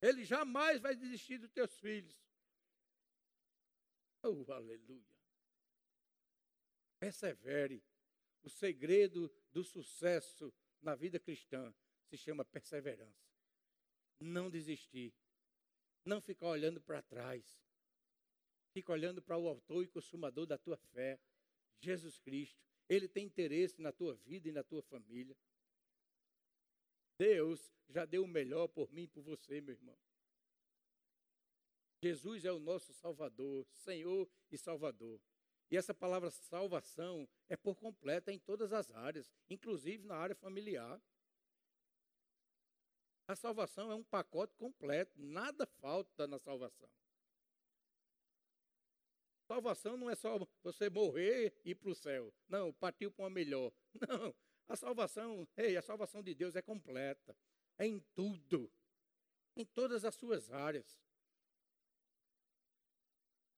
Ele 0.00 0.24
jamais 0.24 0.80
vai 0.80 0.96
desistir 0.96 1.38
dos 1.38 1.50
teus 1.50 1.78
filhos. 1.78 2.16
Oh, 4.22 4.50
aleluia. 4.52 5.18
Persevere. 6.98 7.82
O 8.42 8.50
segredo 8.50 9.32
do 9.52 9.62
sucesso 9.62 10.52
na 10.80 10.94
vida 10.94 11.18
cristã 11.18 11.72
se 12.08 12.16
chama 12.16 12.44
perseverança. 12.44 13.30
Não 14.18 14.50
desistir. 14.50 15.14
Não 16.04 16.20
ficar 16.20 16.48
olhando 16.48 16.80
para 16.80 17.02
trás. 17.02 17.44
Fica 18.72 18.92
olhando 18.92 19.20
para 19.20 19.36
o 19.36 19.48
autor 19.48 19.84
e 19.84 19.88
consumador 19.88 20.46
da 20.46 20.58
tua 20.58 20.76
fé, 20.76 21.20
Jesus 21.80 22.18
Cristo. 22.18 22.60
Ele 22.88 23.06
tem 23.06 23.26
interesse 23.26 23.80
na 23.80 23.92
tua 23.92 24.14
vida 24.14 24.48
e 24.48 24.52
na 24.52 24.62
tua 24.62 24.82
família. 24.82 25.36
Deus 27.18 27.72
já 27.88 28.04
deu 28.04 28.24
o 28.24 28.28
melhor 28.28 28.68
por 28.68 28.90
mim 28.92 29.02
e 29.02 29.08
por 29.08 29.22
você, 29.22 29.60
meu 29.60 29.74
irmão. 29.74 29.96
Jesus 32.02 32.44
é 32.44 32.50
o 32.50 32.58
nosso 32.58 32.92
Salvador, 32.94 33.64
Senhor 33.68 34.28
e 34.50 34.58
Salvador. 34.58 35.20
E 35.70 35.76
essa 35.76 35.94
palavra 35.94 36.30
salvação 36.30 37.28
é 37.48 37.56
por 37.56 37.76
completa 37.76 38.32
em 38.32 38.38
todas 38.38 38.72
as 38.72 38.90
áreas, 38.90 39.32
inclusive 39.48 40.04
na 40.04 40.16
área 40.16 40.34
familiar. 40.34 41.00
A 43.26 43.36
salvação 43.36 43.90
é 43.90 43.94
um 43.94 44.02
pacote 44.02 44.54
completo, 44.56 45.20
nada 45.22 45.66
falta 45.80 46.26
na 46.26 46.38
salvação. 46.38 46.88
Salvação 49.46 49.96
não 49.96 50.08
é 50.08 50.14
só 50.14 50.38
você 50.62 50.88
morrer 50.88 51.54
e 51.64 51.70
ir 51.70 51.74
para 51.74 51.90
o 51.90 51.94
céu. 51.94 52.32
Não, 52.48 52.72
partiu 52.72 53.10
para 53.10 53.24
uma 53.24 53.30
melhor. 53.30 53.72
Não, 54.08 54.34
a 54.68 54.76
salvação, 54.76 55.46
ei, 55.56 55.76
a 55.76 55.82
salvação 55.82 56.22
de 56.22 56.34
Deus 56.34 56.56
é 56.56 56.62
completa. 56.62 57.36
É 57.78 57.86
em 57.86 58.00
tudo. 58.14 58.72
Em 59.56 59.64
todas 59.64 60.04
as 60.04 60.14
suas 60.14 60.50
áreas. 60.50 60.98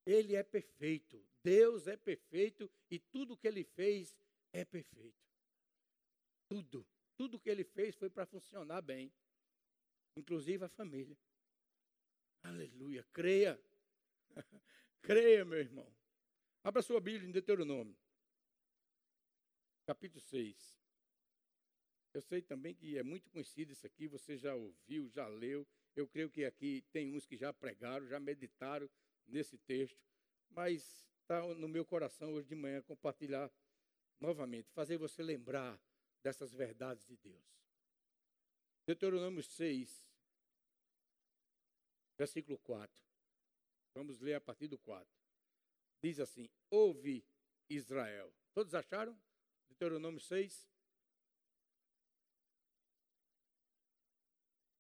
Ele 0.05 0.35
é 0.35 0.43
perfeito. 0.43 1.25
Deus 1.43 1.87
é 1.87 1.97
perfeito 1.97 2.71
e 2.91 2.99
tudo 2.99 3.37
que 3.37 3.47
ele 3.47 3.65
fez 3.65 4.17
é 4.53 4.65
perfeito. 4.65 5.25
Tudo. 6.49 6.87
Tudo 7.17 7.39
que 7.39 7.49
ele 7.49 7.65
fez 7.65 7.95
foi 7.95 8.11
para 8.11 8.27
funcionar 8.27 8.83
bem. 8.83 9.13
Inclusive 10.17 10.65
a 10.65 10.69
família. 10.69 11.17
Aleluia. 12.43 13.05
Creia. 13.13 13.61
Creia, 15.03 15.45
meu 15.45 15.59
irmão. 15.59 15.91
Abra 16.63 16.83
sua 16.83 17.01
Bíblia 17.01 17.29
em 17.29 17.33
Deuteronômio. 17.33 17.97
Capítulo 19.87 20.21
6. 20.21 20.75
Eu 22.15 22.23
sei 22.23 22.41
também 22.41 22.75
que 22.75 22.97
é 22.97 23.03
muito 23.03 23.29
conhecido 23.29 23.73
isso 23.73 23.87
aqui, 23.87 24.07
você 24.07 24.37
já 24.37 24.55
ouviu, 24.55 25.11
já 25.11 25.27
leu. 25.27 25.67
Eu 25.97 26.07
creio 26.07 26.31
que 26.31 26.45
aqui 26.45 26.85
tem 26.93 27.15
uns 27.15 27.27
que 27.27 27.37
já 27.37 27.53
pregaram, 27.53 28.07
já 28.07 28.21
meditaram 28.21 28.89
nesse 29.27 29.59
texto, 29.59 29.99
mas 30.49 31.09
está 31.21 31.43
no 31.55 31.69
meu 31.69 31.85
coração 31.85 32.35
hoje 32.35 32.47
de 32.47 32.55
manhã 32.55 32.81
compartilhar 32.83 33.51
novamente, 34.21 34.71
fazer 34.71 34.97
você 34.97 35.23
lembrar 35.23 35.79
dessas 36.23 36.53
verdades 36.53 37.05
de 37.07 37.17
Deus. 37.17 37.64
Deuteronômio 38.87 39.43
6, 39.43 40.05
versículo 42.19 42.59
4. 42.59 43.03
Vamos 43.95 44.21
ler 44.21 44.35
a 44.35 44.41
partir 44.41 44.69
do 44.69 44.79
4. 44.79 45.07
Diz 46.03 46.21
assim: 46.21 46.51
Ouve 46.71 47.25
Israel. 47.69 48.33
Todos 48.53 48.75
acharam? 48.75 49.19
Deuteronômio 49.69 50.21
6. 50.21 50.69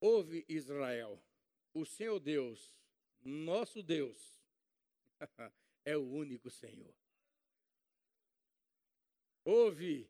Ouve 0.00 0.44
Israel, 0.46 1.18
o 1.72 1.86
Senhor 1.86 2.20
Deus, 2.20 2.70
nosso 3.22 3.82
Deus, 3.82 4.38
é 5.82 5.96
o 5.96 6.02
único 6.02 6.50
Senhor. 6.50 6.94
Ouve, 9.42 10.06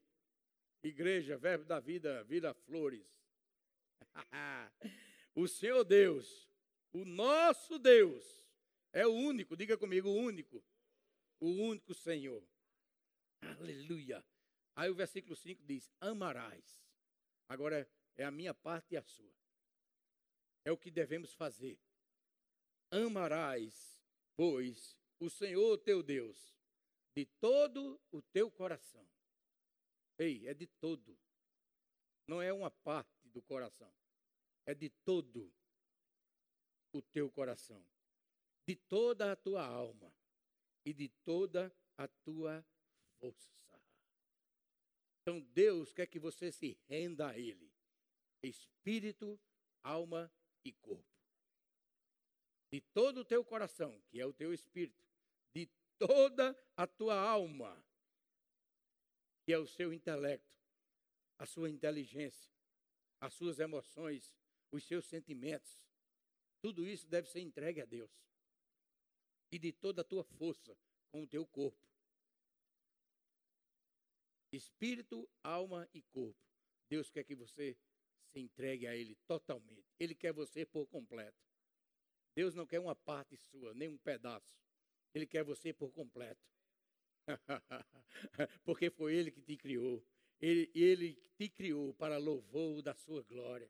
igreja, 0.83 1.37
verbo 1.37 1.65
da 1.65 1.79
vida, 1.79 2.25
vira 2.25 2.53
flores. 2.53 3.24
o 5.35 5.47
Senhor 5.49 5.85
Deus, 5.85 6.49
o 6.93 7.05
nosso 7.05 7.79
Deus, 7.79 8.25
é 8.93 9.07
o 9.07 9.13
único, 9.13 9.57
diga 9.57 9.77
comigo, 9.77 10.09
o 10.09 10.17
único, 10.17 10.65
o 11.41 11.49
único 11.49 11.95
Senhor. 11.95 12.43
Aleluia. 13.41 14.25
Aí 14.77 14.91
o 14.91 14.95
versículo 14.95 15.37
5 15.37 15.63
diz: 15.65 15.91
Amarás. 16.01 16.83
Agora 17.49 17.89
é 18.17 18.25
a 18.25 18.31
minha 18.31 18.55
parte 18.55 18.95
e 18.95 18.97
a 18.97 19.03
sua. 19.03 19.33
É 20.65 20.73
o 20.73 20.79
que 20.79 20.91
devemos 20.91 21.35
fazer. 21.35 21.79
Amarás, 22.91 24.01
pois, 24.37 24.97
o 25.19 25.29
Senhor 25.29 25.77
teu 25.79 26.03
Deus 26.03 26.55
de 27.15 27.27
todo 27.41 28.01
o 28.11 28.21
teu 28.23 28.51
coração. 28.51 29.07
Ei, 30.19 30.47
é 30.49 30.55
de 30.55 30.67
todo. 30.67 31.17
Não 32.27 32.41
é 32.41 32.53
uma 32.53 32.71
parte 32.71 33.14
do 33.35 33.43
coração. 33.43 33.93
É 34.65 34.75
de 34.75 34.89
todo 35.05 35.53
o 36.93 37.03
teu 37.03 37.31
coração. 37.31 37.85
De 38.67 38.77
toda 38.77 39.33
a 39.33 39.37
tua 39.37 39.67
alma 39.67 40.11
e 40.87 40.95
de 40.95 41.09
toda 41.25 41.75
a 41.99 42.09
tua 42.09 42.65
força. 43.21 43.83
Então 45.21 45.41
Deus 45.53 45.93
quer 45.93 46.07
que 46.07 46.19
você 46.19 46.51
se 46.51 46.79
renda 46.89 47.29
a 47.29 47.39
Ele. 47.39 47.71
Espírito, 48.43 49.39
alma 49.83 50.33
e 50.65 50.73
corpo 50.73 51.15
de 52.75 52.81
todo 52.81 53.19
o 53.19 53.25
teu 53.25 53.45
coração, 53.45 54.03
que 54.09 54.21
é 54.21 54.27
o 54.27 54.33
teu 54.33 54.53
espírito, 54.53 55.01
de 55.55 55.71
toda 55.97 56.61
a 56.77 56.89
tua 56.89 57.15
alma, 57.15 57.81
que 59.45 59.53
é 59.53 59.59
o 59.59 59.65
seu 59.65 59.93
intelecto, 59.93 60.59
a 61.39 61.47
sua 61.47 61.71
inteligência, 61.71 62.53
as 63.25 63.33
suas 63.33 63.59
emoções, 63.59 64.31
os 64.71 64.85
seus 64.85 65.07
sentimentos. 65.07 65.81
Tudo 66.61 66.87
isso 66.87 67.09
deve 67.09 67.27
ser 67.27 67.41
entregue 67.41 67.81
a 67.81 67.87
Deus. 67.87 68.11
E 69.51 69.59
de 69.59 69.73
toda 69.73 70.03
a 70.03 70.05
tua 70.05 70.23
força 70.23 70.77
com 71.11 71.23
o 71.23 71.27
teu 71.27 71.47
corpo. 71.47 71.89
Espírito, 74.53 75.27
alma 75.43 75.89
e 75.95 76.03
corpo. 76.03 76.39
Deus 76.87 77.11
quer 77.11 77.25
que 77.25 77.35
você 77.35 77.79
se 78.27 78.41
entregue 78.41 78.87
a 78.87 78.95
Ele 78.95 79.15
totalmente. 79.27 79.95
Ele 79.99 80.15
quer 80.15 80.33
você 80.33 80.67
por 80.67 80.87
completo. 80.87 81.43
Deus 82.35 82.55
não 82.55 82.67
quer 82.67 82.79
uma 82.79 82.95
parte 82.95 83.39
sua, 83.39 83.73
nem 83.73 83.89
um 83.89 83.97
pedaço. 83.97 84.61
Ele 85.15 85.27
quer 85.27 85.45
você 85.45 85.73
por 85.73 85.91
completo. 85.93 86.45
Porque 88.65 88.91
foi 88.91 89.15
Ele 89.15 89.31
que 89.31 89.41
te 89.41 89.57
criou. 89.57 90.05
Ele, 90.45 90.71
ele 90.75 91.15
te 91.39 91.49
criou 91.49 91.95
para 91.95 92.19
louvor 92.19 92.83
da 92.83 92.93
sua 92.93 93.23
glória. 93.23 93.67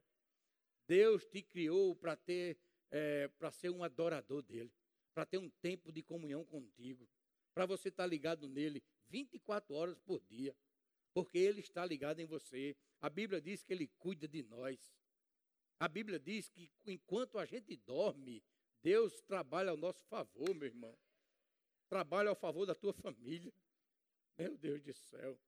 Deus 0.85 1.25
te 1.25 1.41
criou 1.41 1.95
para 1.95 2.17
ter, 2.17 2.59
é, 2.91 3.29
para 3.29 3.49
ser 3.49 3.69
um 3.69 3.81
adorador 3.81 4.41
dele, 4.41 4.69
para 5.13 5.25
ter 5.25 5.37
um 5.37 5.49
tempo 5.49 5.89
de 5.89 6.03
comunhão 6.03 6.43
contigo, 6.43 7.07
para 7.53 7.65
você 7.65 7.87
estar 7.87 8.05
ligado 8.05 8.49
nele 8.49 8.83
24 9.07 9.73
horas 9.73 9.97
por 9.99 10.19
dia, 10.25 10.53
porque 11.13 11.37
ele 11.37 11.61
está 11.61 11.85
ligado 11.85 12.19
em 12.19 12.25
você. 12.25 12.75
A 12.99 13.09
Bíblia 13.09 13.39
diz 13.39 13.63
que 13.63 13.71
ele 13.71 13.87
cuida 13.97 14.27
de 14.27 14.43
nós. 14.43 14.77
A 15.79 15.87
Bíblia 15.87 16.19
diz 16.19 16.49
que 16.49 16.69
enquanto 16.85 17.37
a 17.37 17.45
gente 17.45 17.77
dorme, 17.77 18.43
Deus 18.83 19.21
trabalha 19.21 19.71
ao 19.71 19.77
nosso 19.77 20.03
favor, 20.07 20.53
meu 20.53 20.67
irmão. 20.67 20.97
Trabalha 21.87 22.27
ao 22.31 22.35
favor 22.35 22.65
da 22.65 22.75
tua 22.75 22.91
família. 22.91 23.53
Meu 24.37 24.57
Deus 24.57 24.83
do 24.83 24.93
céu. 24.93 25.39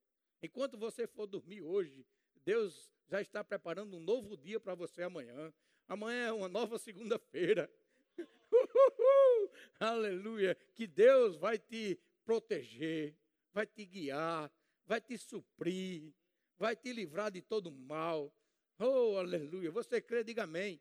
Enquanto 0.42 0.78
você 0.78 1.08
for 1.08 1.26
dormir 1.26 1.62
hoje, 1.62 2.06
Deus 2.44 2.92
já 3.08 3.22
está 3.22 3.44
preparando 3.44 3.98
um 3.98 4.00
novo 4.00 4.38
dia 4.38 4.60
para 4.60 4.76
você 4.76 5.04
amanhã. 5.04 5.54
Amanhã 5.88 6.28
é 6.28 6.32
uma 6.32 6.50
nova 6.50 6.78
segunda-feira. 6.78 7.72
Aleluia. 9.80 10.56
Que 10.76 10.86
Deus 10.86 11.36
vai 11.38 11.58
te 11.58 12.00
proteger, 12.24 13.16
vai 13.54 13.66
te 13.66 13.86
guiar, 13.86 14.52
vai 14.86 15.02
te 15.02 15.18
suprir, 15.18 16.14
vai 16.58 16.76
te 16.76 16.92
livrar 16.92 17.32
de 17.32 17.42
todo 17.42 17.72
mal. 17.72 18.34
Oh, 18.80 19.18
aleluia. 19.18 19.72
Você 19.72 20.02
crê, 20.02 20.24
diga 20.24 20.44
amém. 20.44 20.80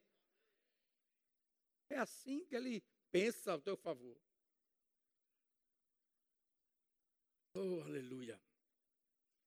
É 1.88 1.98
assim 1.98 2.44
que 2.44 2.56
ele 2.56 2.82
pensa 3.10 3.52
ao 3.52 3.60
teu 3.60 3.76
favor. 3.76 4.16
Oh, 7.54 7.80
aleluia. 7.80 8.38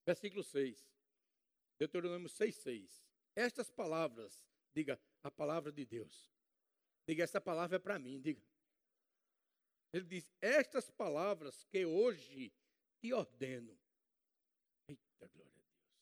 Versículo 0.10 0.44
6. 0.44 0.92
Deuteronômio 1.78 2.28
6, 2.28 2.56
6. 2.56 3.06
Estas 3.36 3.70
palavras, 3.70 4.44
diga, 4.74 5.00
a 5.22 5.30
palavra 5.30 5.72
de 5.72 5.86
Deus. 5.86 6.34
Diga, 7.08 7.24
essa 7.24 7.40
palavra 7.40 7.76
é 7.76 7.80
para 7.80 8.00
mim, 8.00 8.20
diga. 8.20 8.42
Ele 9.94 10.06
diz: 10.06 10.34
Estas 10.42 10.90
palavras 10.90 11.64
que 11.66 11.86
hoje 11.86 12.52
te 13.00 13.14
ordeno. 13.14 13.80
Eita, 14.88 15.28
glória 15.28 15.54
a 15.54 15.62
Deus. 15.62 15.94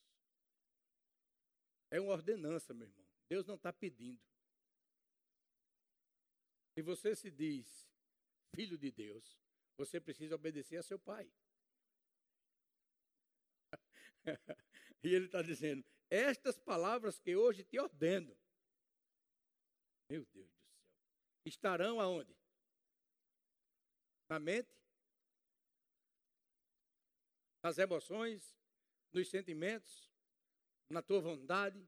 É 1.91 1.99
uma 1.99 2.13
ordenança, 2.13 2.73
meu 2.73 2.87
irmão. 2.87 3.05
Deus 3.27 3.45
não 3.45 3.55
está 3.55 3.73
pedindo. 3.73 4.23
Se 6.75 6.81
você 6.81 7.13
se 7.13 7.29
diz 7.29 7.91
filho 8.55 8.77
de 8.77 8.89
Deus, 8.89 9.37
você 9.75 9.99
precisa 9.99 10.35
obedecer 10.35 10.77
a 10.77 10.83
seu 10.83 10.97
pai. 10.97 11.29
e 15.03 15.13
ele 15.13 15.25
está 15.25 15.41
dizendo: 15.41 15.83
Estas 16.09 16.59
palavras 16.59 17.19
que 17.19 17.35
hoje 17.35 17.63
te 17.63 17.79
ordeno, 17.79 18.37
meu 20.09 20.25
Deus 20.25 20.47
do 20.47 20.53
céu, 20.53 20.77
estarão 21.45 21.99
aonde? 21.99 22.35
Na 24.29 24.39
mente? 24.39 24.69
Nas 27.63 27.77
emoções? 27.77 28.55
Nos 29.11 29.29
sentimentos? 29.29 30.11
Na 30.89 31.01
tua 31.01 31.19
vontade? 31.19 31.87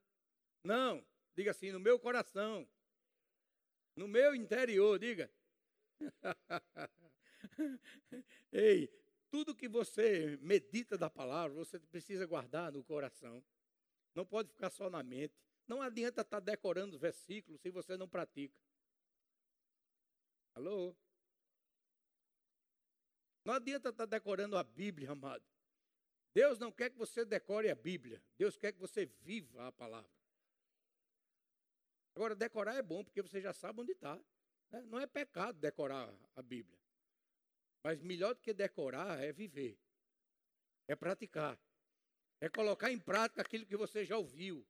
Não, 0.64 1.06
diga 1.36 1.52
assim, 1.52 1.72
no 1.72 1.80
meu 1.80 2.00
coração. 2.00 2.68
No 3.96 4.08
meu 4.08 4.34
interior, 4.36 4.98
diga. 4.98 5.32
Ei, 8.52 8.90
tudo 9.30 9.56
que 9.56 9.68
você 9.68 10.38
medita 10.42 10.98
da 10.98 11.10
palavra, 11.10 11.56
você 11.56 11.80
precisa 11.80 12.26
guardar 12.26 12.72
no 12.72 12.84
coração. 12.84 13.44
Não 14.16 14.26
pode 14.26 14.50
ficar 14.50 14.70
só 14.70 14.90
na 14.90 15.04
mente. 15.04 15.36
Não 15.68 15.82
adianta 15.82 16.22
estar 16.22 16.40
decorando 16.40 16.96
os 16.96 17.02
versículos 17.02 17.62
se 17.62 17.70
você 17.70 17.96
não 17.96 18.08
pratica. 18.10 18.58
Alô? 20.56 20.96
Não 23.46 23.54
adianta 23.54 23.90
estar 23.90 24.06
decorando 24.06 24.58
a 24.58 24.64
Bíblia, 24.64 25.12
amado. 25.12 25.44
Deus 26.34 26.60
não 26.60 26.72
quer 26.72 26.90
que 26.90 26.98
você 26.98 27.24
decore 27.24 27.70
a 27.70 27.76
Bíblia. 27.76 28.22
Deus 28.38 28.58
quer 28.58 28.72
que 28.72 28.80
você 28.80 29.06
viva 29.06 29.68
a 29.68 29.72
palavra. 29.72 30.12
Agora, 32.16 32.36
decorar 32.36 32.76
é 32.76 32.82
bom, 32.82 33.04
porque 33.04 33.22
você 33.22 33.40
já 33.40 33.54
sabe 33.54 33.82
onde 33.82 33.92
está. 33.94 34.16
Né? 34.72 34.82
Não 34.84 35.00
é 35.00 35.08
pecado 35.08 35.60
decorar 35.60 36.14
a 36.36 36.42
Bíblia. 36.42 36.78
Mas 37.84 38.02
melhor 38.02 38.34
do 38.36 38.42
que 38.42 38.54
decorar 38.54 39.20
é 39.24 39.32
viver, 39.32 39.80
é 40.88 40.96
praticar, 40.96 41.60
é 42.42 42.50
colocar 42.50 42.92
em 42.92 43.00
prática 43.00 43.42
aquilo 43.42 43.66
que 43.66 43.78
você 43.78 44.04
já 44.04 44.18
ouviu. 44.18 44.66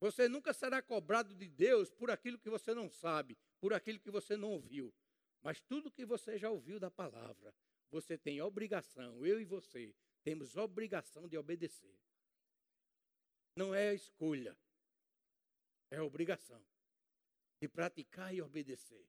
Você 0.00 0.28
nunca 0.28 0.52
será 0.52 0.80
cobrado 0.80 1.34
de 1.34 1.48
Deus 1.48 1.90
por 1.90 2.10
aquilo 2.10 2.38
que 2.38 2.48
você 2.48 2.72
não 2.72 2.88
sabe, 2.88 3.36
por 3.60 3.72
aquilo 3.72 3.98
que 3.98 4.10
você 4.10 4.36
não 4.36 4.52
ouviu. 4.52 4.94
Mas 5.42 5.60
tudo 5.60 5.90
que 5.90 6.04
você 6.04 6.38
já 6.38 6.50
ouviu 6.50 6.78
da 6.78 6.90
palavra, 6.90 7.54
você 7.90 8.16
tem 8.16 8.40
obrigação, 8.40 9.24
eu 9.26 9.40
e 9.40 9.44
você, 9.44 9.94
temos 10.22 10.56
obrigação 10.56 11.26
de 11.26 11.36
obedecer. 11.36 11.98
Não 13.56 13.74
é 13.74 13.92
escolha, 13.94 14.56
é 15.90 16.00
obrigação 16.00 16.64
de 17.60 17.68
praticar 17.68 18.32
e 18.32 18.40
obedecer. 18.40 19.04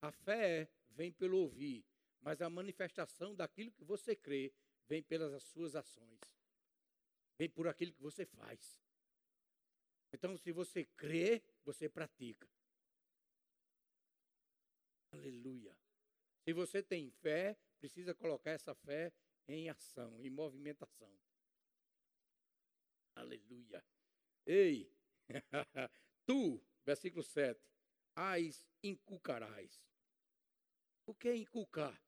A 0.00 0.10
fé 0.10 0.68
vem 0.90 1.12
pelo 1.12 1.38
ouvir 1.38 1.84
mas 2.22 2.40
a 2.40 2.48
manifestação 2.48 3.34
daquilo 3.34 3.72
que 3.72 3.84
você 3.84 4.14
crê 4.14 4.52
vem 4.88 5.02
pelas 5.02 5.42
suas 5.42 5.74
ações, 5.74 6.20
vem 7.36 7.50
por 7.50 7.66
aquilo 7.66 7.92
que 7.92 8.02
você 8.02 8.24
faz. 8.24 8.80
Então, 10.12 10.36
se 10.36 10.52
você 10.52 10.84
crê, 10.84 11.42
você 11.64 11.88
pratica. 11.88 12.48
Aleluia. 15.10 15.76
Se 16.44 16.52
você 16.52 16.82
tem 16.82 17.10
fé, 17.10 17.56
precisa 17.78 18.14
colocar 18.14 18.50
essa 18.50 18.74
fé 18.74 19.12
em 19.48 19.68
ação, 19.68 20.20
em 20.24 20.30
movimentação. 20.30 21.12
Aleluia. 23.14 23.84
Ei, 24.46 24.90
tu, 26.26 26.62
versículo 26.84 27.22
7, 27.22 27.60
as 28.14 28.66
inculcarás. 28.82 29.82
O 31.06 31.14
que 31.14 31.28
é 31.28 31.36
inculcar? 31.36 32.00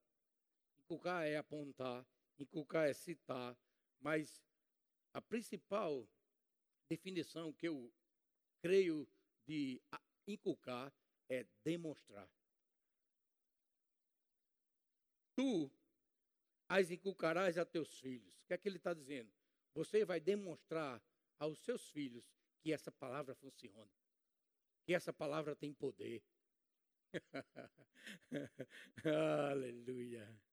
Inculcar 0.84 1.26
é 1.26 1.38
apontar, 1.38 2.06
inculcar 2.38 2.86
é 2.86 2.92
citar, 2.92 3.56
mas 4.00 4.44
a 5.14 5.22
principal 5.22 6.06
definição 6.90 7.54
que 7.54 7.66
eu 7.66 7.90
creio 8.60 9.08
de 9.46 9.80
inculcar 10.26 10.92
é 11.30 11.46
demonstrar. 11.64 12.28
Tu 15.34 15.70
as 16.68 16.90
inculcarás 16.90 17.56
a 17.56 17.64
teus 17.64 17.98
filhos. 17.98 18.34
O 18.42 18.46
que 18.46 18.52
é 18.52 18.58
que 18.58 18.68
ele 18.68 18.76
está 18.76 18.92
dizendo? 18.92 19.32
Você 19.72 20.04
vai 20.04 20.20
demonstrar 20.20 21.02
aos 21.38 21.58
seus 21.60 21.88
filhos 21.88 22.30
que 22.60 22.72
essa 22.72 22.92
palavra 22.92 23.34
funciona, 23.34 23.90
que 24.84 24.92
essa 24.92 25.12
palavra 25.12 25.56
tem 25.56 25.72
poder. 25.72 26.22
Aleluia. 29.50 30.44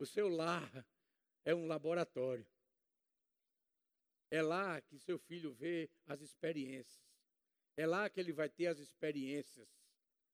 O 0.00 0.06
seu 0.06 0.30
lar 0.30 0.86
é 1.44 1.54
um 1.54 1.66
laboratório. 1.66 2.46
É 4.30 4.40
lá 4.40 4.80
que 4.80 4.98
seu 4.98 5.18
filho 5.18 5.52
vê 5.52 5.90
as 6.06 6.22
experiências. 6.22 7.06
É 7.76 7.86
lá 7.86 8.08
que 8.08 8.18
ele 8.18 8.32
vai 8.32 8.48
ter 8.48 8.68
as 8.68 8.78
experiências 8.78 9.68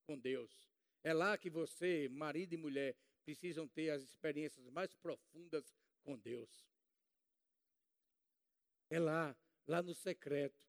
com 0.06 0.16
Deus. 0.16 0.70
É 1.02 1.12
lá 1.12 1.36
que 1.36 1.50
você, 1.50 2.08
marido 2.08 2.52
e 2.52 2.56
mulher, 2.56 2.96
precisam 3.24 3.66
ter 3.66 3.90
as 3.90 4.04
experiências 4.04 4.68
mais 4.68 4.94
profundas 4.94 5.74
com 6.04 6.16
Deus. 6.16 6.48
É 8.88 9.00
lá, 9.00 9.36
lá 9.66 9.82
no 9.82 9.96
secreto. 9.96 10.64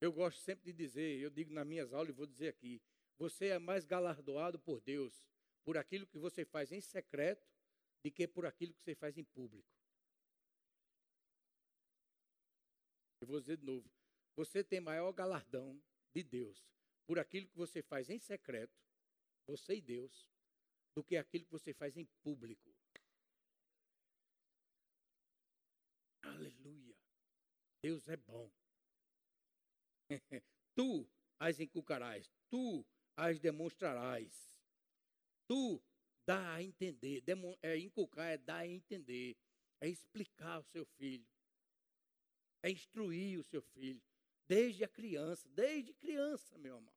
Eu 0.00 0.12
gosto 0.12 0.38
sempre 0.38 0.66
de 0.66 0.72
dizer, 0.72 1.18
eu 1.18 1.28
digo 1.28 1.52
nas 1.52 1.66
minhas 1.66 1.92
aulas 1.92 2.10
e 2.10 2.12
vou 2.12 2.26
dizer 2.26 2.50
aqui: 2.50 2.80
você 3.18 3.46
é 3.46 3.58
mais 3.58 3.84
galardoado 3.84 4.60
por 4.60 4.80
Deus 4.80 5.26
por 5.64 5.76
aquilo 5.76 6.06
que 6.06 6.18
você 6.18 6.44
faz 6.44 6.70
em 6.70 6.80
secreto 6.80 7.53
do 8.04 8.10
que 8.10 8.28
por 8.28 8.44
aquilo 8.44 8.74
que 8.74 8.82
você 8.82 8.94
faz 8.94 9.16
em 9.16 9.24
público. 9.24 9.66
Eu 13.22 13.26
vou 13.26 13.40
dizer 13.40 13.56
de 13.56 13.64
novo. 13.64 13.90
Você 14.36 14.62
tem 14.62 14.78
maior 14.78 15.10
galardão 15.12 15.82
de 16.14 16.22
Deus 16.22 16.62
por 17.06 17.18
aquilo 17.18 17.48
que 17.48 17.56
você 17.56 17.82
faz 17.82 18.10
em 18.10 18.18
secreto, 18.18 18.78
você 19.46 19.76
e 19.76 19.80
Deus, 19.80 20.28
do 20.94 21.02
que 21.02 21.16
aquilo 21.16 21.46
que 21.46 21.50
você 21.50 21.72
faz 21.72 21.96
em 21.96 22.04
público. 22.22 22.74
Aleluia. 26.22 26.96
Deus 27.82 28.06
é 28.08 28.16
bom. 28.16 28.50
tu 30.74 31.08
as 31.38 31.58
inculcarás, 31.58 32.30
tu 32.50 32.84
as 33.16 33.38
demonstrarás, 33.40 34.58
tu 35.46 35.82
dar 36.26 36.56
a 36.56 36.62
entender. 36.62 37.22
É, 37.62 37.76
inculcar 37.78 38.26
é 38.26 38.38
dar 38.38 38.58
a 38.58 38.66
entender. 38.66 39.36
É 39.80 39.88
explicar 39.88 40.56
ao 40.56 40.64
seu 40.64 40.84
filho. 40.84 41.26
É 42.62 42.70
instruir 42.70 43.38
o 43.38 43.44
seu 43.44 43.62
filho. 43.62 44.02
Desde 44.46 44.84
a 44.84 44.88
criança. 44.88 45.48
Desde 45.50 45.92
criança, 45.94 46.56
meu 46.58 46.76
amado. 46.76 46.94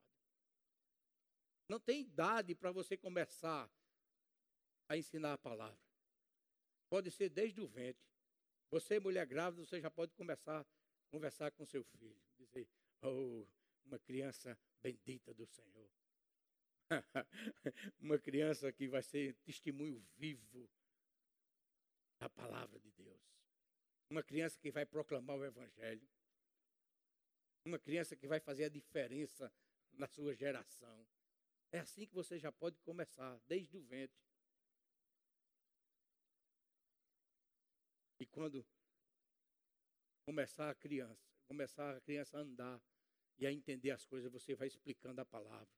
Não 1.69 1.79
tem 1.79 2.01
idade 2.01 2.55
para 2.55 2.71
você 2.71 2.95
começar 2.95 3.69
a 4.87 4.97
ensinar 4.97 5.33
a 5.33 5.37
palavra. 5.37 5.77
Pode 6.89 7.11
ser 7.11 7.29
desde 7.29 7.59
o 7.59 7.67
ventre. 7.67 8.07
Você, 8.69 8.99
mulher 8.99 9.25
grávida, 9.25 9.65
você 9.65 9.79
já 9.81 9.91
pode 9.91 10.13
começar 10.13 10.61
a 10.61 10.65
conversar 11.09 11.51
com 11.51 11.65
seu 11.65 11.83
filho. 11.83 12.17
Dizer, 12.37 12.67
oh, 13.01 13.45
uma 13.85 13.99
criança 13.99 14.57
bendita 14.81 15.33
do 15.33 15.45
Senhor. 15.45 15.89
uma 17.99 18.17
criança 18.17 18.71
que 18.71 18.87
vai 18.87 19.01
ser 19.01 19.35
testemunho 19.43 20.03
vivo 20.15 20.69
da 22.19 22.29
palavra 22.29 22.79
de 22.79 22.91
Deus. 22.91 23.21
Uma 24.09 24.23
criança 24.23 24.57
que 24.59 24.71
vai 24.71 24.85
proclamar 24.85 25.37
o 25.37 25.45
Evangelho. 25.45 26.07
Uma 27.65 27.77
criança 27.77 28.15
que 28.15 28.27
vai 28.27 28.39
fazer 28.39 28.65
a 28.65 28.69
diferença 28.69 29.51
na 29.93 30.07
sua 30.07 30.33
geração. 30.33 31.05
É 31.71 31.79
assim 31.79 32.05
que 32.05 32.13
você 32.13 32.39
já 32.39 32.51
pode 32.51 32.79
começar, 32.79 33.37
desde 33.47 33.77
o 33.77 33.81
ventre. 33.81 34.25
E 38.19 38.25
quando 38.25 38.65
começar 40.23 40.69
a 40.69 40.75
criança, 40.75 41.29
começar 41.45 41.95
a 41.95 42.01
criança 42.01 42.37
a 42.37 42.41
andar 42.41 42.81
e 43.37 43.45
a 43.45 43.51
entender 43.51 43.91
as 43.91 44.05
coisas, 44.05 44.31
você 44.31 44.55
vai 44.55 44.67
explicando 44.67 45.21
a 45.21 45.25
palavra, 45.25 45.76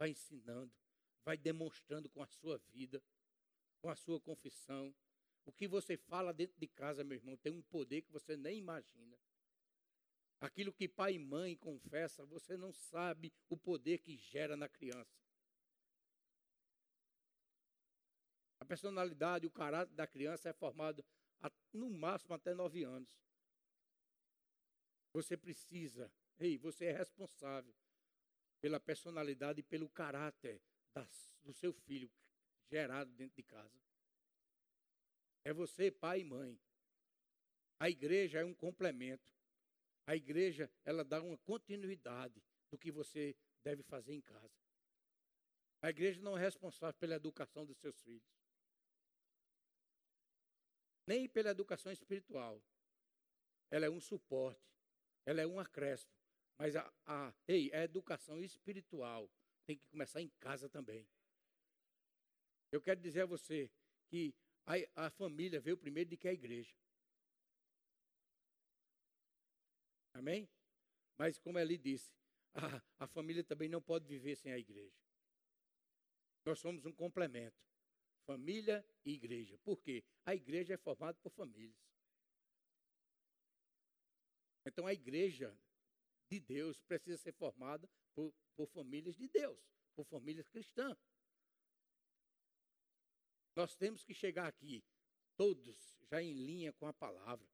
vai 0.00 0.08
ensinando, 0.08 0.72
vai 1.22 1.36
demonstrando 1.36 2.08
com 2.08 2.22
a 2.22 2.26
sua 2.26 2.56
vida, 2.72 3.02
com 3.82 3.90
a 3.90 3.94
sua 3.94 4.18
confissão. 4.18 4.94
O 5.44 5.52
que 5.52 5.68
você 5.68 5.94
fala 5.94 6.32
dentro 6.32 6.58
de 6.58 6.66
casa, 6.66 7.04
meu 7.04 7.18
irmão, 7.18 7.36
tem 7.36 7.52
um 7.52 7.60
poder 7.60 8.00
que 8.00 8.10
você 8.10 8.34
nem 8.34 8.56
imagina. 8.56 9.18
Aquilo 10.40 10.72
que 10.72 10.88
pai 10.88 11.16
e 11.16 11.18
mãe 11.18 11.54
confessa, 11.54 12.24
você 12.24 12.56
não 12.56 12.72
sabe 12.72 13.30
o 13.50 13.58
poder 13.58 13.98
que 13.98 14.16
gera 14.16 14.56
na 14.56 14.70
criança. 14.70 15.20
A 18.58 18.64
personalidade, 18.64 19.46
o 19.46 19.50
caráter 19.50 19.94
da 19.94 20.06
criança 20.06 20.48
é 20.48 20.52
formado 20.54 21.04
no 21.74 21.90
máximo 21.90 22.34
até 22.34 22.54
nove 22.54 22.84
anos. 22.84 23.14
Você 25.12 25.36
precisa, 25.36 26.10
ei, 26.38 26.56
você 26.56 26.86
é 26.86 26.92
responsável 26.92 27.74
pela 28.60 28.78
personalidade 28.78 29.60
e 29.60 29.62
pelo 29.62 29.88
caráter 29.88 30.60
do 31.42 31.52
seu 31.52 31.72
filho 31.72 32.10
gerado 32.70 33.10
dentro 33.12 33.36
de 33.36 33.42
casa. 33.42 33.80
É 35.44 35.52
você, 35.52 35.90
pai 35.90 36.20
e 36.20 36.24
mãe. 36.24 36.60
A 37.78 37.88
igreja 37.88 38.40
é 38.40 38.44
um 38.44 38.54
complemento. 38.54 39.32
A 40.06 40.14
igreja, 40.14 40.70
ela 40.84 41.04
dá 41.04 41.22
uma 41.22 41.38
continuidade 41.38 42.42
do 42.70 42.78
que 42.78 42.90
você 42.90 43.34
deve 43.62 43.82
fazer 43.82 44.14
em 44.14 44.20
casa. 44.20 44.54
A 45.82 45.88
igreja 45.88 46.20
não 46.20 46.36
é 46.36 46.40
responsável 46.40 46.98
pela 46.98 47.14
educação 47.14 47.64
dos 47.64 47.78
seus 47.78 47.98
filhos 48.02 48.40
nem 51.10 51.28
pela 51.28 51.50
educação 51.50 51.90
espiritual. 51.90 52.62
Ela 53.68 53.86
é 53.86 53.90
um 53.90 54.00
suporte, 54.00 54.62
ela 55.26 55.40
é 55.40 55.46
um 55.46 55.58
acréscimo. 55.58 56.19
Mas 56.60 56.76
a, 56.76 56.92
a, 57.06 57.32
ei, 57.48 57.72
a 57.72 57.84
educação 57.84 58.44
espiritual 58.44 59.30
tem 59.64 59.78
que 59.78 59.86
começar 59.86 60.20
em 60.20 60.28
casa 60.38 60.68
também. 60.68 61.08
Eu 62.70 62.82
quero 62.82 63.00
dizer 63.00 63.22
a 63.22 63.26
você 63.26 63.70
que 64.10 64.34
a, 64.66 65.06
a 65.06 65.10
família 65.10 65.58
veio 65.58 65.78
primeiro 65.78 66.10
de 66.10 66.18
que 66.18 66.28
a 66.28 66.34
igreja. 66.34 66.76
Amém? 70.12 70.46
Mas 71.16 71.38
como 71.38 71.58
ele 71.58 71.78
disse, 71.78 72.12
a, 72.52 72.82
a 72.98 73.06
família 73.06 73.42
também 73.42 73.70
não 73.70 73.80
pode 73.80 74.06
viver 74.06 74.36
sem 74.36 74.52
a 74.52 74.58
igreja. 74.58 75.00
Nós 76.44 76.58
somos 76.58 76.84
um 76.84 76.92
complemento 76.92 77.56
família 78.26 78.86
e 79.02 79.14
igreja. 79.14 79.56
Por 79.64 79.80
quê? 79.80 80.04
A 80.26 80.34
igreja 80.34 80.74
é 80.74 80.76
formada 80.76 81.18
por 81.22 81.32
famílias. 81.32 81.74
Então 84.66 84.86
a 84.86 84.92
igreja 84.92 85.58
de 86.30 86.40
Deus 86.40 86.80
precisa 86.82 87.18
ser 87.18 87.32
formada 87.32 87.88
por, 88.14 88.32
por 88.56 88.68
famílias 88.68 89.16
de 89.16 89.28
Deus, 89.28 89.58
por 89.94 90.04
famílias 90.06 90.48
cristãs. 90.48 90.96
Nós 93.54 93.74
temos 93.74 94.04
que 94.04 94.14
chegar 94.14 94.46
aqui, 94.46 94.82
todos 95.36 95.98
já 96.10 96.22
em 96.22 96.32
linha 96.32 96.72
com 96.72 96.86
a 96.86 96.92
palavra, 96.92 97.46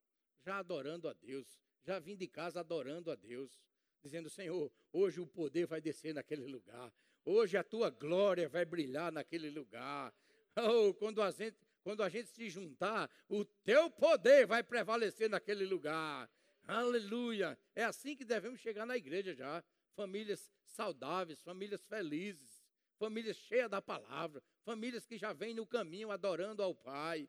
já 0.44 0.58
adorando 0.58 1.08
a 1.08 1.12
Deus, 1.14 1.58
já 1.82 1.98
vindo 1.98 2.18
de 2.18 2.28
casa 2.28 2.60
adorando 2.60 3.10
a 3.10 3.14
Deus, 3.14 3.58
dizendo: 4.02 4.28
Senhor, 4.28 4.70
hoje 4.92 5.20
o 5.20 5.26
poder 5.26 5.66
vai 5.66 5.80
descer 5.80 6.14
naquele 6.14 6.46
lugar, 6.46 6.92
hoje 7.24 7.56
a 7.56 7.64
tua 7.64 7.90
glória 7.90 8.48
vai 8.48 8.64
brilhar 8.64 9.10
naquele 9.10 9.50
lugar, 9.50 10.14
Oh, 10.56 10.94
quando 10.94 11.20
a 11.20 11.30
gente, 11.30 11.56
quando 11.82 12.02
a 12.02 12.08
gente 12.08 12.30
se 12.30 12.48
juntar, 12.48 13.10
o 13.28 13.44
teu 13.44 13.90
poder 13.90 14.46
vai 14.46 14.62
prevalecer 14.62 15.28
naquele 15.28 15.66
lugar. 15.66 16.30
Aleluia. 16.66 17.58
É 17.74 17.84
assim 17.84 18.16
que 18.16 18.24
devemos 18.24 18.60
chegar 18.60 18.86
na 18.86 18.96
igreja 18.96 19.34
já. 19.34 19.62
Famílias 19.94 20.50
saudáveis, 20.64 21.40
famílias 21.40 21.84
felizes, 21.86 22.64
famílias 22.98 23.36
cheias 23.36 23.70
da 23.70 23.80
palavra, 23.80 24.42
famílias 24.62 25.06
que 25.06 25.16
já 25.16 25.32
vêm 25.32 25.54
no 25.54 25.66
caminho 25.66 26.10
adorando 26.10 26.62
ao 26.62 26.74
Pai, 26.74 27.28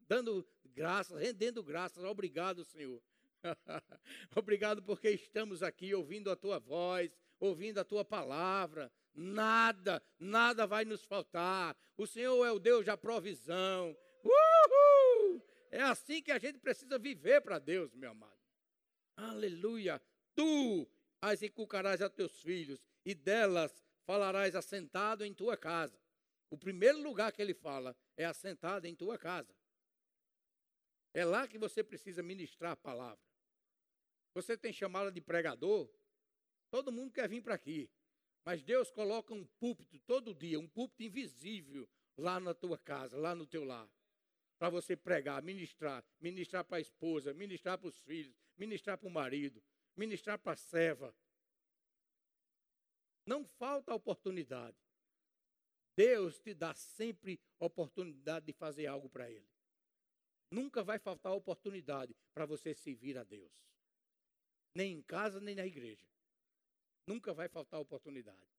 dando 0.00 0.46
graças, 0.66 1.20
rendendo 1.20 1.62
graças. 1.62 2.04
Obrigado, 2.04 2.64
Senhor. 2.64 3.02
Obrigado 4.36 4.82
porque 4.82 5.10
estamos 5.10 5.62
aqui 5.62 5.92
ouvindo 5.94 6.30
a 6.30 6.36
tua 6.36 6.60
voz, 6.60 7.10
ouvindo 7.40 7.78
a 7.78 7.84
tua 7.84 8.04
palavra, 8.04 8.92
Nada, 9.14 10.02
nada 10.18 10.66
vai 10.66 10.84
nos 10.84 11.04
faltar. 11.04 11.76
O 11.96 12.06
Senhor 12.06 12.44
é 12.44 12.50
o 12.50 12.58
Deus 12.58 12.84
da 12.84 12.96
provisão. 12.96 13.96
Uhul! 14.24 15.40
É 15.70 15.80
assim 15.82 16.20
que 16.20 16.32
a 16.32 16.38
gente 16.38 16.58
precisa 16.58 16.98
viver 16.98 17.40
para 17.40 17.60
Deus, 17.60 17.94
meu 17.94 18.10
amado. 18.10 18.33
Aleluia. 19.16 20.00
Tu 20.34 20.88
as 21.20 21.42
inculcarás 21.42 22.02
a 22.02 22.10
teus 22.10 22.42
filhos, 22.42 22.84
e 23.04 23.14
delas 23.14 23.82
falarás 24.04 24.54
assentado 24.54 25.24
em 25.24 25.32
tua 25.32 25.56
casa. 25.56 25.98
O 26.50 26.58
primeiro 26.58 27.02
lugar 27.02 27.32
que 27.32 27.40
ele 27.40 27.54
fala 27.54 27.96
é 28.16 28.24
assentado 28.24 28.86
em 28.86 28.94
tua 28.94 29.18
casa. 29.18 29.54
É 31.14 31.24
lá 31.24 31.48
que 31.48 31.58
você 31.58 31.82
precisa 31.82 32.22
ministrar 32.22 32.72
a 32.72 32.76
palavra. 32.76 33.24
Você 34.34 34.56
tem 34.56 34.72
chamada 34.72 35.10
de 35.10 35.20
pregador? 35.20 35.88
Todo 36.70 36.92
mundo 36.92 37.12
quer 37.12 37.28
vir 37.28 37.40
para 37.42 37.54
aqui. 37.54 37.88
Mas 38.44 38.62
Deus 38.62 38.90
coloca 38.90 39.32
um 39.32 39.46
púlpito 39.58 39.98
todo 40.00 40.34
dia, 40.34 40.60
um 40.60 40.68
púlpito 40.68 41.02
invisível 41.02 41.88
lá 42.16 42.38
na 42.38 42.52
tua 42.52 42.76
casa, 42.76 43.16
lá 43.16 43.34
no 43.34 43.46
teu 43.46 43.64
lar. 43.64 43.88
Para 44.58 44.68
você 44.68 44.94
pregar, 44.94 45.42
ministrar, 45.42 46.04
ministrar 46.20 46.64
para 46.64 46.76
a 46.76 46.80
esposa, 46.80 47.32
ministrar 47.32 47.78
para 47.78 47.88
os 47.88 47.98
filhos, 48.00 48.36
ministrar 48.56 48.98
para 48.98 49.08
o 49.08 49.10
marido, 49.10 49.62
ministrar 49.96 50.38
para 50.38 50.52
a 50.52 50.56
serva. 50.56 51.14
Não 53.26 53.44
falta 53.44 53.94
oportunidade. 53.94 54.76
Deus 55.96 56.38
te 56.40 56.52
dá 56.52 56.74
sempre 56.74 57.40
oportunidade 57.58 58.46
de 58.46 58.52
fazer 58.52 58.86
algo 58.86 59.08
para 59.08 59.30
Ele. 59.30 59.48
Nunca 60.50 60.82
vai 60.82 60.98
faltar 60.98 61.32
oportunidade 61.32 62.14
para 62.32 62.46
você 62.46 62.74
servir 62.74 63.16
a 63.16 63.24
Deus. 63.24 63.52
Nem 64.74 64.98
em 64.98 65.02
casa, 65.02 65.40
nem 65.40 65.54
na 65.54 65.66
igreja. 65.66 66.06
Nunca 67.06 67.32
vai 67.32 67.48
faltar 67.48 67.80
oportunidade. 67.80 68.54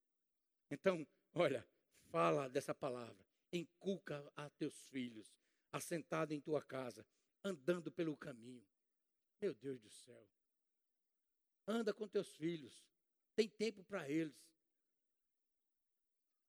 Então, 0.71 1.05
olha, 1.33 1.67
fala 2.09 2.49
dessa 2.49 2.73
palavra. 2.73 3.23
Inculca 3.51 4.29
a 4.35 4.49
teus 4.49 4.87
filhos, 4.87 5.37
assentado 5.71 6.33
em 6.33 6.41
tua 6.41 6.61
casa, 6.61 7.05
andando 7.43 7.91
pelo 7.91 8.17
caminho. 8.17 8.65
Meu 9.41 9.53
Deus 9.53 9.79
do 9.79 9.89
céu. 9.89 10.27
Anda 11.67 11.93
com 11.93 12.07
teus 12.07 12.35
filhos. 12.35 12.85
Tem 13.35 13.49
tempo 13.49 13.83
para 13.83 14.09
eles. 14.09 14.35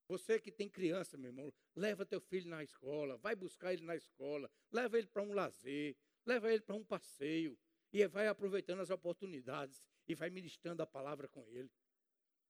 Você 0.09 0.39
que 0.39 0.53
tem 0.53 0.69
criança, 0.69 1.17
meu 1.17 1.31
irmão, 1.31 1.53
leva 1.75 2.07
teu 2.07 2.21
filho 2.21 2.49
na 2.49 2.63
escola, 2.63 3.17
vai 3.17 3.35
buscar 3.35 3.73
ele 3.73 3.83
na 3.83 3.97
escola, 3.97 4.49
leva 4.71 4.97
ele 4.97 5.09
para 5.09 5.23
um 5.23 5.33
lazer, 5.33 5.97
leva 6.25 6.53
ele 6.53 6.63
para 6.63 6.77
um 6.77 6.85
passeio 6.85 7.59
e 7.93 8.07
vai 8.07 8.29
aproveitando 8.29 8.81
as 8.81 8.91
oportunidades 8.91 9.83
e 10.07 10.15
vai 10.15 10.31
ministrando 10.31 10.83
a 10.83 10.87
palavra 10.87 11.27
com 11.27 11.45
ele. 11.49 11.71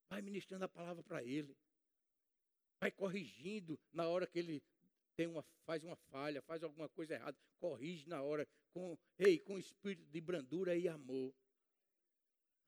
Vai 0.09 0.20
ministrando 0.20 0.66
a 0.66 0.68
palavra 0.68 1.03
para 1.03 1.25
ele. 1.25 1.57
Vai 2.79 2.90
corrigindo 2.90 3.81
na 3.90 4.07
hora 4.07 4.27
que 4.27 4.38
ele 4.38 4.62
tem 5.17 5.27
uma, 5.27 5.43
faz 5.65 5.83
uma 5.83 5.97
falha, 5.97 6.43
faz 6.43 6.63
alguma 6.63 6.89
coisa 6.91 7.15
errada. 7.15 7.37
Corrige 7.59 8.07
na 8.09 8.23
hora 8.23 8.47
com, 8.73 8.97
ei, 9.19 9.39
com 9.39 9.59
espírito 9.59 10.11
de 10.11 10.21
brandura 10.21 10.77
e 10.77 10.87
amor. 10.87 11.35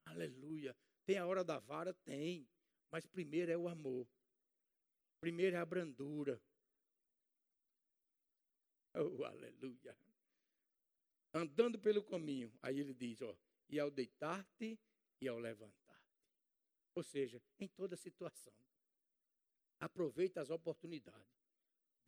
Aleluia. 0.05 0.75
Tem 1.05 1.17
a 1.17 1.27
hora 1.27 1.43
da 1.43 1.59
vara? 1.59 1.93
Tem. 1.93 2.49
Mas 2.91 3.05
primeiro 3.05 3.51
é 3.51 3.57
o 3.57 3.67
amor. 3.67 4.07
Primeiro 5.21 5.55
é 5.55 5.59
a 5.59 5.65
brandura. 5.65 6.41
Oh, 8.91 9.23
aleluia. 9.23 9.95
Andando 11.31 11.77
pelo 11.77 12.03
caminho, 12.03 12.51
aí 12.59 12.79
ele 12.79 12.93
diz, 12.93 13.21
ó, 13.21 13.37
e 13.69 13.79
ao 13.79 13.91
deitar-te 13.91 14.79
e 15.21 15.27
ao 15.27 15.37
levantar-te. 15.37 16.25
Ou 16.95 17.03
seja, 17.03 17.39
em 17.59 17.67
toda 17.67 17.95
situação. 17.95 18.51
Aproveita 19.79 20.41
as 20.41 20.49
oportunidades. 20.49 21.38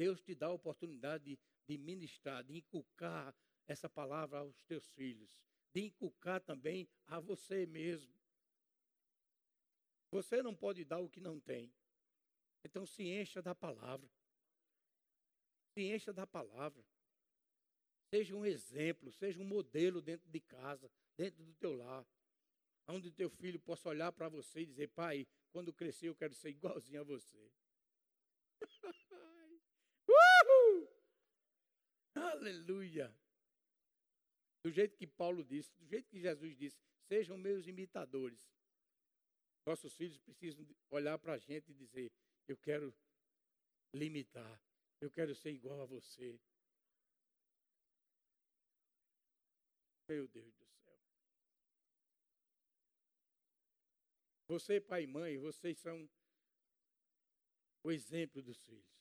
Deus 0.02 0.20
te 0.20 0.34
dá 0.34 0.48
a 0.48 0.52
oportunidade 0.52 1.38
de, 1.68 1.78
ministrar, 1.78 2.44
de 2.44 2.58
inculcar 2.58 3.36
essa 3.68 3.88
palavra 3.88 4.40
aos 4.40 4.64
teus 4.64 4.90
filhos, 4.94 5.38
de 5.72 5.82
inculcar 5.82 6.42
também 6.42 6.90
a 7.06 7.20
você 7.20 7.68
mesmo. 7.68 8.12
Você 10.10 10.42
não 10.42 10.56
pode 10.56 10.84
dar 10.84 10.98
o 10.98 11.08
que 11.08 11.20
não 11.20 11.40
tem. 11.40 11.72
Então 12.64 12.84
se 12.84 13.04
encha 13.04 13.44
da 13.44 13.54
palavra. 13.54 14.10
Se 15.76 15.84
encha 15.84 16.12
da 16.12 16.26
palavra. 16.26 16.84
Seja 18.10 18.36
um 18.36 18.44
exemplo, 18.44 19.12
seja 19.12 19.40
um 19.40 19.46
modelo 19.46 20.02
dentro 20.02 20.28
de 20.32 20.40
casa, 20.40 20.92
dentro 21.16 21.44
do 21.44 21.54
teu 21.54 21.76
lar. 21.76 22.04
Onde 22.88 23.10
o 23.10 23.14
teu 23.14 23.30
filho 23.30 23.60
possa 23.60 23.88
olhar 23.88 24.12
para 24.12 24.30
você 24.30 24.62
e 24.62 24.66
dizer, 24.66 24.88
pai, 24.88 25.28
quando 25.52 25.72
crescer 25.72 26.10
eu 26.10 26.16
quero 26.16 26.34
ser 26.34 26.50
igualzinho 26.50 27.02
a 27.02 27.04
você. 27.04 27.52
Uhul! 30.12 30.88
Aleluia! 32.42 33.16
Do 34.64 34.72
jeito 34.72 34.98
que 34.98 35.06
Paulo 35.06 35.44
disse, 35.44 35.72
do 35.78 35.86
jeito 35.86 36.10
que 36.10 36.20
Jesus 36.20 36.58
disse, 36.58 36.82
sejam 37.08 37.38
meus 37.38 37.68
imitadores. 37.68 38.52
Nossos 39.64 39.94
filhos 39.94 40.18
precisam 40.18 40.66
olhar 40.90 41.20
para 41.20 41.34
a 41.34 41.38
gente 41.38 41.72
e 41.72 41.76
dizer: 41.76 42.12
Eu 42.48 42.58
quero 42.58 42.92
limitar, 43.94 44.60
eu 45.00 45.12
quero 45.12 45.36
ser 45.36 45.52
igual 45.52 45.82
a 45.82 45.86
você. 45.86 46.40
Meu 50.10 50.28
Deus 50.28 50.52
do 50.56 50.66
céu. 50.66 51.00
Você, 54.48 54.82
pai 54.82 55.04
e 55.04 55.08
mãe, 55.08 55.38
vocês 55.38 55.78
são 55.78 56.10
o 57.84 57.92
exemplo 57.92 58.42
dos 58.42 58.58
filhos. 58.66 59.00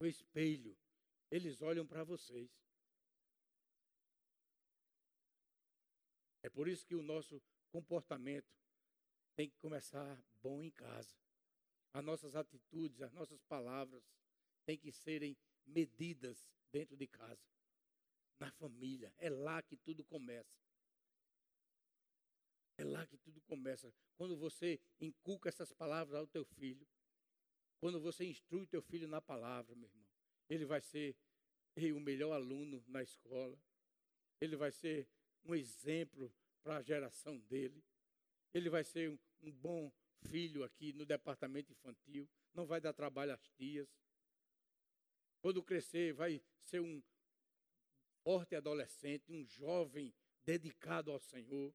O 0.00 0.06
espelho. 0.06 0.76
Eles 1.30 1.62
olham 1.62 1.86
para 1.86 2.02
vocês. 2.02 2.50
É 6.42 6.48
por 6.48 6.66
isso 6.66 6.86
que 6.86 6.94
o 6.94 7.02
nosso 7.02 7.40
comportamento 7.70 8.50
tem 9.36 9.48
que 9.48 9.56
começar 9.58 10.22
bom 10.42 10.62
em 10.62 10.70
casa. 10.70 11.14
As 11.92 12.04
nossas 12.04 12.34
atitudes, 12.34 13.00
as 13.00 13.12
nossas 13.12 13.42
palavras 13.42 14.02
têm 14.64 14.78
que 14.78 14.92
serem 14.92 15.36
medidas 15.66 16.48
dentro 16.72 16.96
de 16.96 17.06
casa, 17.06 17.44
na 18.38 18.50
família. 18.52 19.12
É 19.18 19.28
lá 19.28 19.62
que 19.62 19.76
tudo 19.76 20.04
começa. 20.04 20.58
É 22.76 22.84
lá 22.84 23.06
que 23.06 23.18
tudo 23.18 23.40
começa. 23.42 23.92
Quando 24.16 24.36
você 24.36 24.80
inculca 25.00 25.48
essas 25.48 25.72
palavras 25.72 26.14
ao 26.14 26.26
teu 26.26 26.44
filho, 26.44 26.86
quando 27.78 28.00
você 28.00 28.24
instrui 28.24 28.66
teu 28.66 28.82
filho 28.82 29.06
na 29.06 29.20
palavra, 29.20 29.74
meu 29.74 29.88
irmão, 29.88 30.09
ele 30.50 30.66
vai 30.66 30.80
ser 30.80 31.16
o 31.94 32.00
melhor 32.00 32.32
aluno 32.32 32.84
na 32.88 33.02
escola. 33.02 33.56
Ele 34.40 34.56
vai 34.56 34.72
ser 34.72 35.08
um 35.44 35.54
exemplo 35.54 36.30
para 36.62 36.76
a 36.76 36.82
geração 36.82 37.38
dele. 37.38 37.82
Ele 38.52 38.68
vai 38.68 38.84
ser 38.84 39.08
um, 39.08 39.18
um 39.42 39.52
bom 39.52 39.90
filho 40.28 40.64
aqui 40.64 40.92
no 40.92 41.06
departamento 41.06 41.72
infantil, 41.72 42.28
não 42.52 42.66
vai 42.66 42.80
dar 42.80 42.92
trabalho 42.92 43.32
às 43.32 43.48
tias. 43.52 43.88
Quando 45.40 45.62
crescer, 45.62 46.12
vai 46.12 46.42
ser 46.64 46.80
um 46.80 47.02
forte 48.22 48.54
adolescente, 48.54 49.32
um 49.32 49.46
jovem 49.46 50.12
dedicado 50.44 51.10
ao 51.10 51.20
Senhor. 51.20 51.74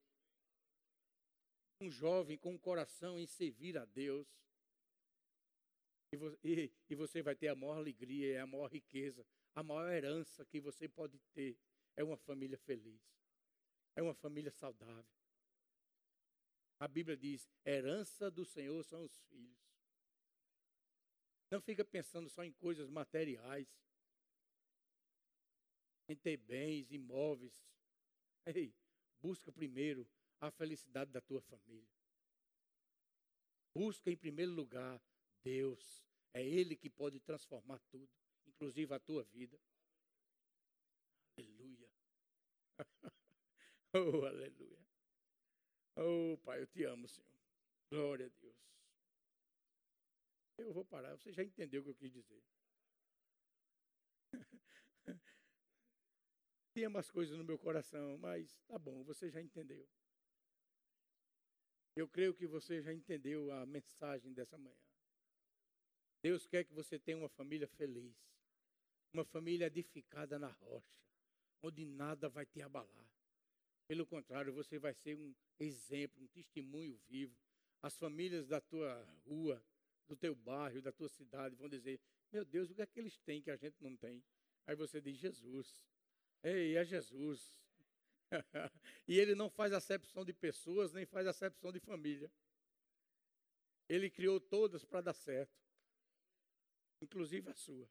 Um 1.82 1.90
jovem 1.90 2.38
com 2.38 2.54
um 2.54 2.58
coração 2.58 3.20
em 3.20 3.26
servir 3.26 3.78
a 3.78 3.86
Deus. 3.86 4.28
E, 6.44 6.72
e, 6.90 6.96
você 6.96 7.22
vai 7.22 7.36
ter 7.36 7.48
a 7.48 7.56
maior 7.56 7.78
alegria, 7.78 8.44
a 8.44 8.48
maior 8.48 8.68
riqueza, 8.68 9.26
a 9.54 9.64
maior 9.64 9.92
herança 9.92 10.46
que 10.46 10.60
você 10.60 10.88
pode 10.88 11.20
ter. 11.34 11.58
É 11.96 12.04
uma 12.04 12.18
família 12.18 12.58
feliz. 12.58 13.02
É 13.96 14.02
uma 14.02 14.14
família 14.14 14.52
saudável. 14.52 15.06
A 16.80 16.88
Bíblia 16.88 17.16
diz: 17.16 17.50
herança 17.66 18.30
do 18.30 18.46
Senhor 18.46 18.84
são 18.84 19.04
os 19.04 19.18
filhos. 19.30 19.66
Não 21.50 21.62
fica 21.62 21.86
pensando 21.86 22.30
só 22.30 22.44
em 22.44 22.52
coisas 22.52 22.90
materiais, 22.90 23.68
em 26.08 26.16
ter 26.16 26.38
bens, 26.38 26.92
imóveis. 26.92 27.66
Ei, 28.46 28.76
busca 29.22 29.52
primeiro 29.52 30.08
a 30.40 30.52
felicidade 30.52 31.12
da 31.12 31.22
tua 31.22 31.42
família. 31.42 31.96
Busca 33.74 34.12
em 34.12 34.18
primeiro 34.18 34.52
lugar 34.52 35.02
Deus. 35.46 36.04
É 36.34 36.44
Ele 36.44 36.76
que 36.76 36.90
pode 36.90 37.20
transformar 37.20 37.80
tudo, 37.92 38.10
inclusive 38.48 38.94
a 38.94 39.00
tua 39.00 39.24
vida. 39.24 39.58
Aleluia. 41.38 41.90
Oh, 43.94 44.26
aleluia. 44.26 44.78
Oh, 45.98 46.38
Pai, 46.44 46.62
eu 46.62 46.68
te 46.68 46.84
amo, 46.84 47.08
Senhor. 47.08 47.40
Glória 47.90 48.26
a 48.26 48.30
Deus. 48.42 48.56
Eu 50.58 50.74
vou 50.74 50.84
parar, 50.84 51.16
você 51.16 51.32
já 51.32 51.44
entendeu 51.44 51.82
o 51.82 51.84
que 51.86 51.90
eu 51.92 51.96
quis 51.96 52.12
dizer. 52.12 52.44
Tinha 56.74 56.90
umas 56.90 57.10
coisas 57.10 57.36
no 57.38 57.44
meu 57.44 57.58
coração, 57.58 58.18
mas 58.20 58.56
tá 58.68 58.78
bom, 58.78 59.04
você 59.04 59.30
já 59.32 59.42
entendeu. 59.42 59.88
Eu 61.96 62.08
creio 62.08 62.34
que 62.34 62.46
você 62.46 62.82
já 62.82 62.94
entendeu 62.94 63.52
a 63.52 63.66
mensagem 63.66 64.34
dessa 64.34 64.58
manhã. 64.58 64.76
Deus 66.26 66.48
quer 66.48 66.64
que 66.64 66.74
você 66.74 66.98
tenha 66.98 67.20
uma 67.20 67.30
família 67.30 67.68
feliz, 67.68 68.18
uma 69.14 69.24
família 69.24 69.68
edificada 69.68 70.40
na 70.40 70.48
rocha, 70.48 70.98
onde 71.62 71.86
nada 71.86 72.28
vai 72.28 72.48
te 72.48 72.64
abalar. 72.64 73.14
Pelo 73.88 74.08
contrário, 74.08 74.52
você 74.52 74.80
vai 74.80 74.96
ser 74.96 75.16
um 75.16 75.36
exemplo, 75.60 76.24
um 76.24 76.28
testemunho 76.30 76.98
vivo. 77.08 77.38
As 77.80 77.96
famílias 77.96 78.48
da 78.48 78.60
tua 78.60 79.08
rua, 79.24 79.64
do 80.08 80.16
teu 80.16 80.34
bairro, 80.34 80.82
da 80.82 80.92
tua 80.92 81.10
cidade 81.10 81.56
vão 81.56 81.70
dizer: 81.70 82.02
Meu 82.32 82.44
Deus, 82.44 82.72
o 82.72 82.74
que 82.74 82.82
é 82.82 82.88
que 82.88 83.00
eles 83.00 83.20
têm 83.20 83.40
que 83.40 83.52
a 83.52 83.56
gente 83.56 83.80
não 83.80 83.96
tem? 83.96 84.24
Aí 84.66 84.76
você 84.76 85.00
diz: 85.00 85.16
Jesus. 85.18 85.86
Ei, 86.42 86.76
é 86.76 86.84
Jesus. 86.84 87.56
e 89.08 89.20
ele 89.20 89.36
não 89.36 89.48
faz 89.48 89.72
acepção 89.74 90.26
de 90.26 90.34
pessoas, 90.34 90.92
nem 90.92 91.06
faz 91.06 91.28
acepção 91.28 91.72
de 91.72 91.80
família. 91.80 92.32
Ele 93.88 94.10
criou 94.10 94.40
todas 94.40 94.84
para 94.84 95.02
dar 95.02 95.14
certo, 95.14 95.65
inclusive 97.06 97.50
a 97.50 97.54
sua. 97.54 97.88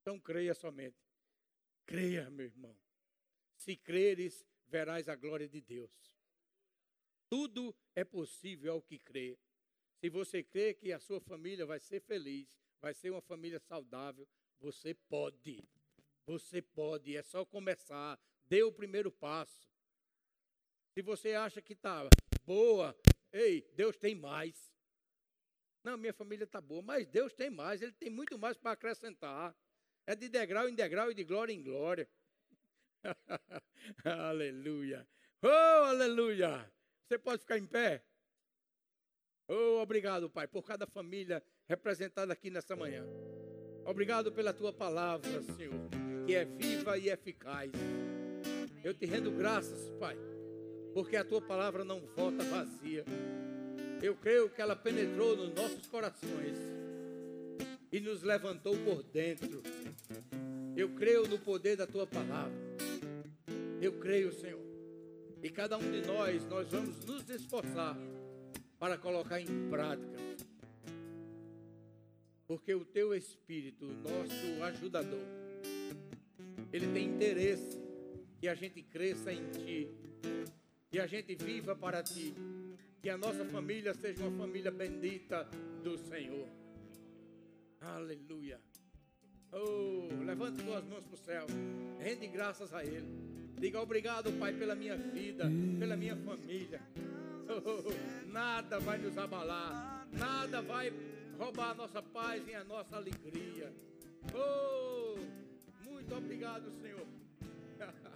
Então 0.00 0.20
creia 0.20 0.54
somente. 0.54 0.98
Creia, 1.86 2.28
meu 2.30 2.46
irmão. 2.46 2.76
Se 3.56 3.76
creres, 3.76 4.44
verás 4.66 5.08
a 5.08 5.14
glória 5.14 5.48
de 5.48 5.60
Deus. 5.60 5.90
Tudo 7.30 7.74
é 7.94 8.04
possível 8.04 8.74
ao 8.74 8.82
que 8.82 8.98
crê. 8.98 9.38
Se 10.00 10.10
você 10.10 10.42
crê 10.42 10.74
que 10.74 10.92
a 10.92 10.98
sua 10.98 11.20
família 11.20 11.64
vai 11.64 11.80
ser 11.80 12.00
feliz, 12.00 12.48
vai 12.80 12.92
ser 12.92 13.10
uma 13.10 13.22
família 13.22 13.58
saudável, 13.60 14.28
você 14.60 14.92
pode. 14.94 15.64
Você 16.26 16.60
pode, 16.60 17.16
é 17.16 17.22
só 17.22 17.44
começar. 17.44 18.20
Dê 18.48 18.62
o 18.62 18.72
primeiro 18.72 19.10
passo. 19.10 19.68
Se 20.92 21.02
você 21.02 21.34
acha 21.34 21.62
que 21.62 21.72
está 21.72 22.08
boa, 22.44 22.96
ei, 23.32 23.62
Deus 23.74 23.96
tem 23.96 24.14
mais. 24.14 24.75
Não, 25.86 25.96
minha 25.96 26.12
família 26.12 26.42
está 26.42 26.60
boa, 26.60 26.82
mas 26.82 27.06
Deus 27.06 27.32
tem 27.32 27.48
mais, 27.48 27.80
Ele 27.80 27.92
tem 27.92 28.10
muito 28.10 28.36
mais 28.36 28.56
para 28.56 28.72
acrescentar. 28.72 29.54
É 30.04 30.16
de 30.16 30.28
degrau 30.28 30.68
em 30.68 30.74
degrau 30.74 31.12
e 31.12 31.14
de 31.14 31.22
glória 31.22 31.52
em 31.52 31.62
glória. 31.62 32.08
aleluia. 34.04 35.06
Oh, 35.40 35.84
aleluia. 35.84 36.68
Você 37.06 37.16
pode 37.16 37.42
ficar 37.42 37.56
em 37.56 37.66
pé? 37.66 38.02
Oh, 39.46 39.80
obrigado, 39.80 40.28
Pai, 40.28 40.48
por 40.48 40.66
cada 40.66 40.88
família 40.88 41.40
representada 41.68 42.32
aqui 42.32 42.50
nessa 42.50 42.74
manhã. 42.74 43.06
Obrigado 43.84 44.32
pela 44.32 44.52
tua 44.52 44.72
palavra, 44.72 45.40
Senhor, 45.40 45.88
que 46.26 46.34
é 46.34 46.44
viva 46.44 46.98
e 46.98 47.10
eficaz. 47.10 47.70
Eu 48.82 48.92
te 48.92 49.06
rendo 49.06 49.30
graças, 49.30 49.88
Pai, 50.00 50.16
porque 50.92 51.14
a 51.14 51.24
tua 51.24 51.40
palavra 51.40 51.84
não 51.84 52.00
volta 52.00 52.42
vazia. 52.42 53.04
Eu 54.02 54.14
creio 54.14 54.50
que 54.50 54.60
ela 54.60 54.76
penetrou 54.76 55.36
nos 55.36 55.54
nossos 55.54 55.86
corações 55.86 56.58
e 57.90 58.00
nos 58.00 58.22
levantou 58.22 58.76
por 58.78 59.02
dentro. 59.02 59.62
Eu 60.76 60.90
creio 60.90 61.26
no 61.26 61.38
poder 61.38 61.76
da 61.76 61.86
tua 61.86 62.06
palavra. 62.06 62.52
Eu 63.80 63.98
creio, 63.98 64.32
Senhor. 64.32 64.60
E 65.42 65.48
cada 65.48 65.78
um 65.78 65.90
de 65.90 66.06
nós, 66.06 66.44
nós 66.46 66.68
vamos 66.70 67.04
nos 67.04 67.28
esforçar 67.30 67.96
para 68.78 68.98
colocar 68.98 69.40
em 69.40 69.68
prática. 69.70 70.18
Porque 72.46 72.74
o 72.74 72.84
teu 72.84 73.14
Espírito, 73.14 73.86
nosso 73.86 74.62
ajudador, 74.64 75.26
Ele 76.72 76.86
tem 76.92 77.06
interesse 77.06 77.80
que 78.38 78.46
a 78.46 78.54
gente 78.54 78.82
cresça 78.82 79.32
em 79.32 79.48
Ti, 79.50 79.90
que 80.90 81.00
a 81.00 81.06
gente 81.06 81.34
viva 81.34 81.74
para 81.74 82.02
Ti, 82.02 82.34
que 83.06 83.10
a 83.10 83.16
nossa 83.16 83.44
família 83.44 83.94
seja 83.94 84.24
uma 84.24 84.36
família 84.36 84.68
bendita 84.68 85.48
do 85.84 85.96
Senhor. 85.96 86.48
Aleluia. 87.80 88.60
Oh, 89.52 90.08
levante 90.24 90.60
suas 90.64 90.84
mãos 90.86 91.04
para 91.04 91.14
o 91.14 91.16
céu. 91.16 91.46
Rende 92.00 92.26
graças 92.26 92.74
a 92.74 92.84
Ele. 92.84 93.06
Diga 93.60 93.80
obrigado, 93.80 94.32
Pai, 94.40 94.52
pela 94.54 94.74
minha 94.74 94.96
vida, 94.96 95.44
pela 95.78 95.96
minha 95.96 96.16
família. 96.16 96.82
Oh, 97.48 98.26
nada 98.28 98.80
vai 98.80 98.98
nos 98.98 99.16
abalar, 99.16 100.08
nada 100.10 100.60
vai 100.60 100.92
roubar 101.38 101.70
a 101.70 101.74
nossa 101.74 102.02
paz 102.02 102.42
e 102.48 102.56
a 102.56 102.64
nossa 102.64 102.96
alegria. 102.96 103.72
Oh, 104.34 105.16
muito 105.88 106.12
obrigado, 106.12 106.72
Senhor. 106.82 107.06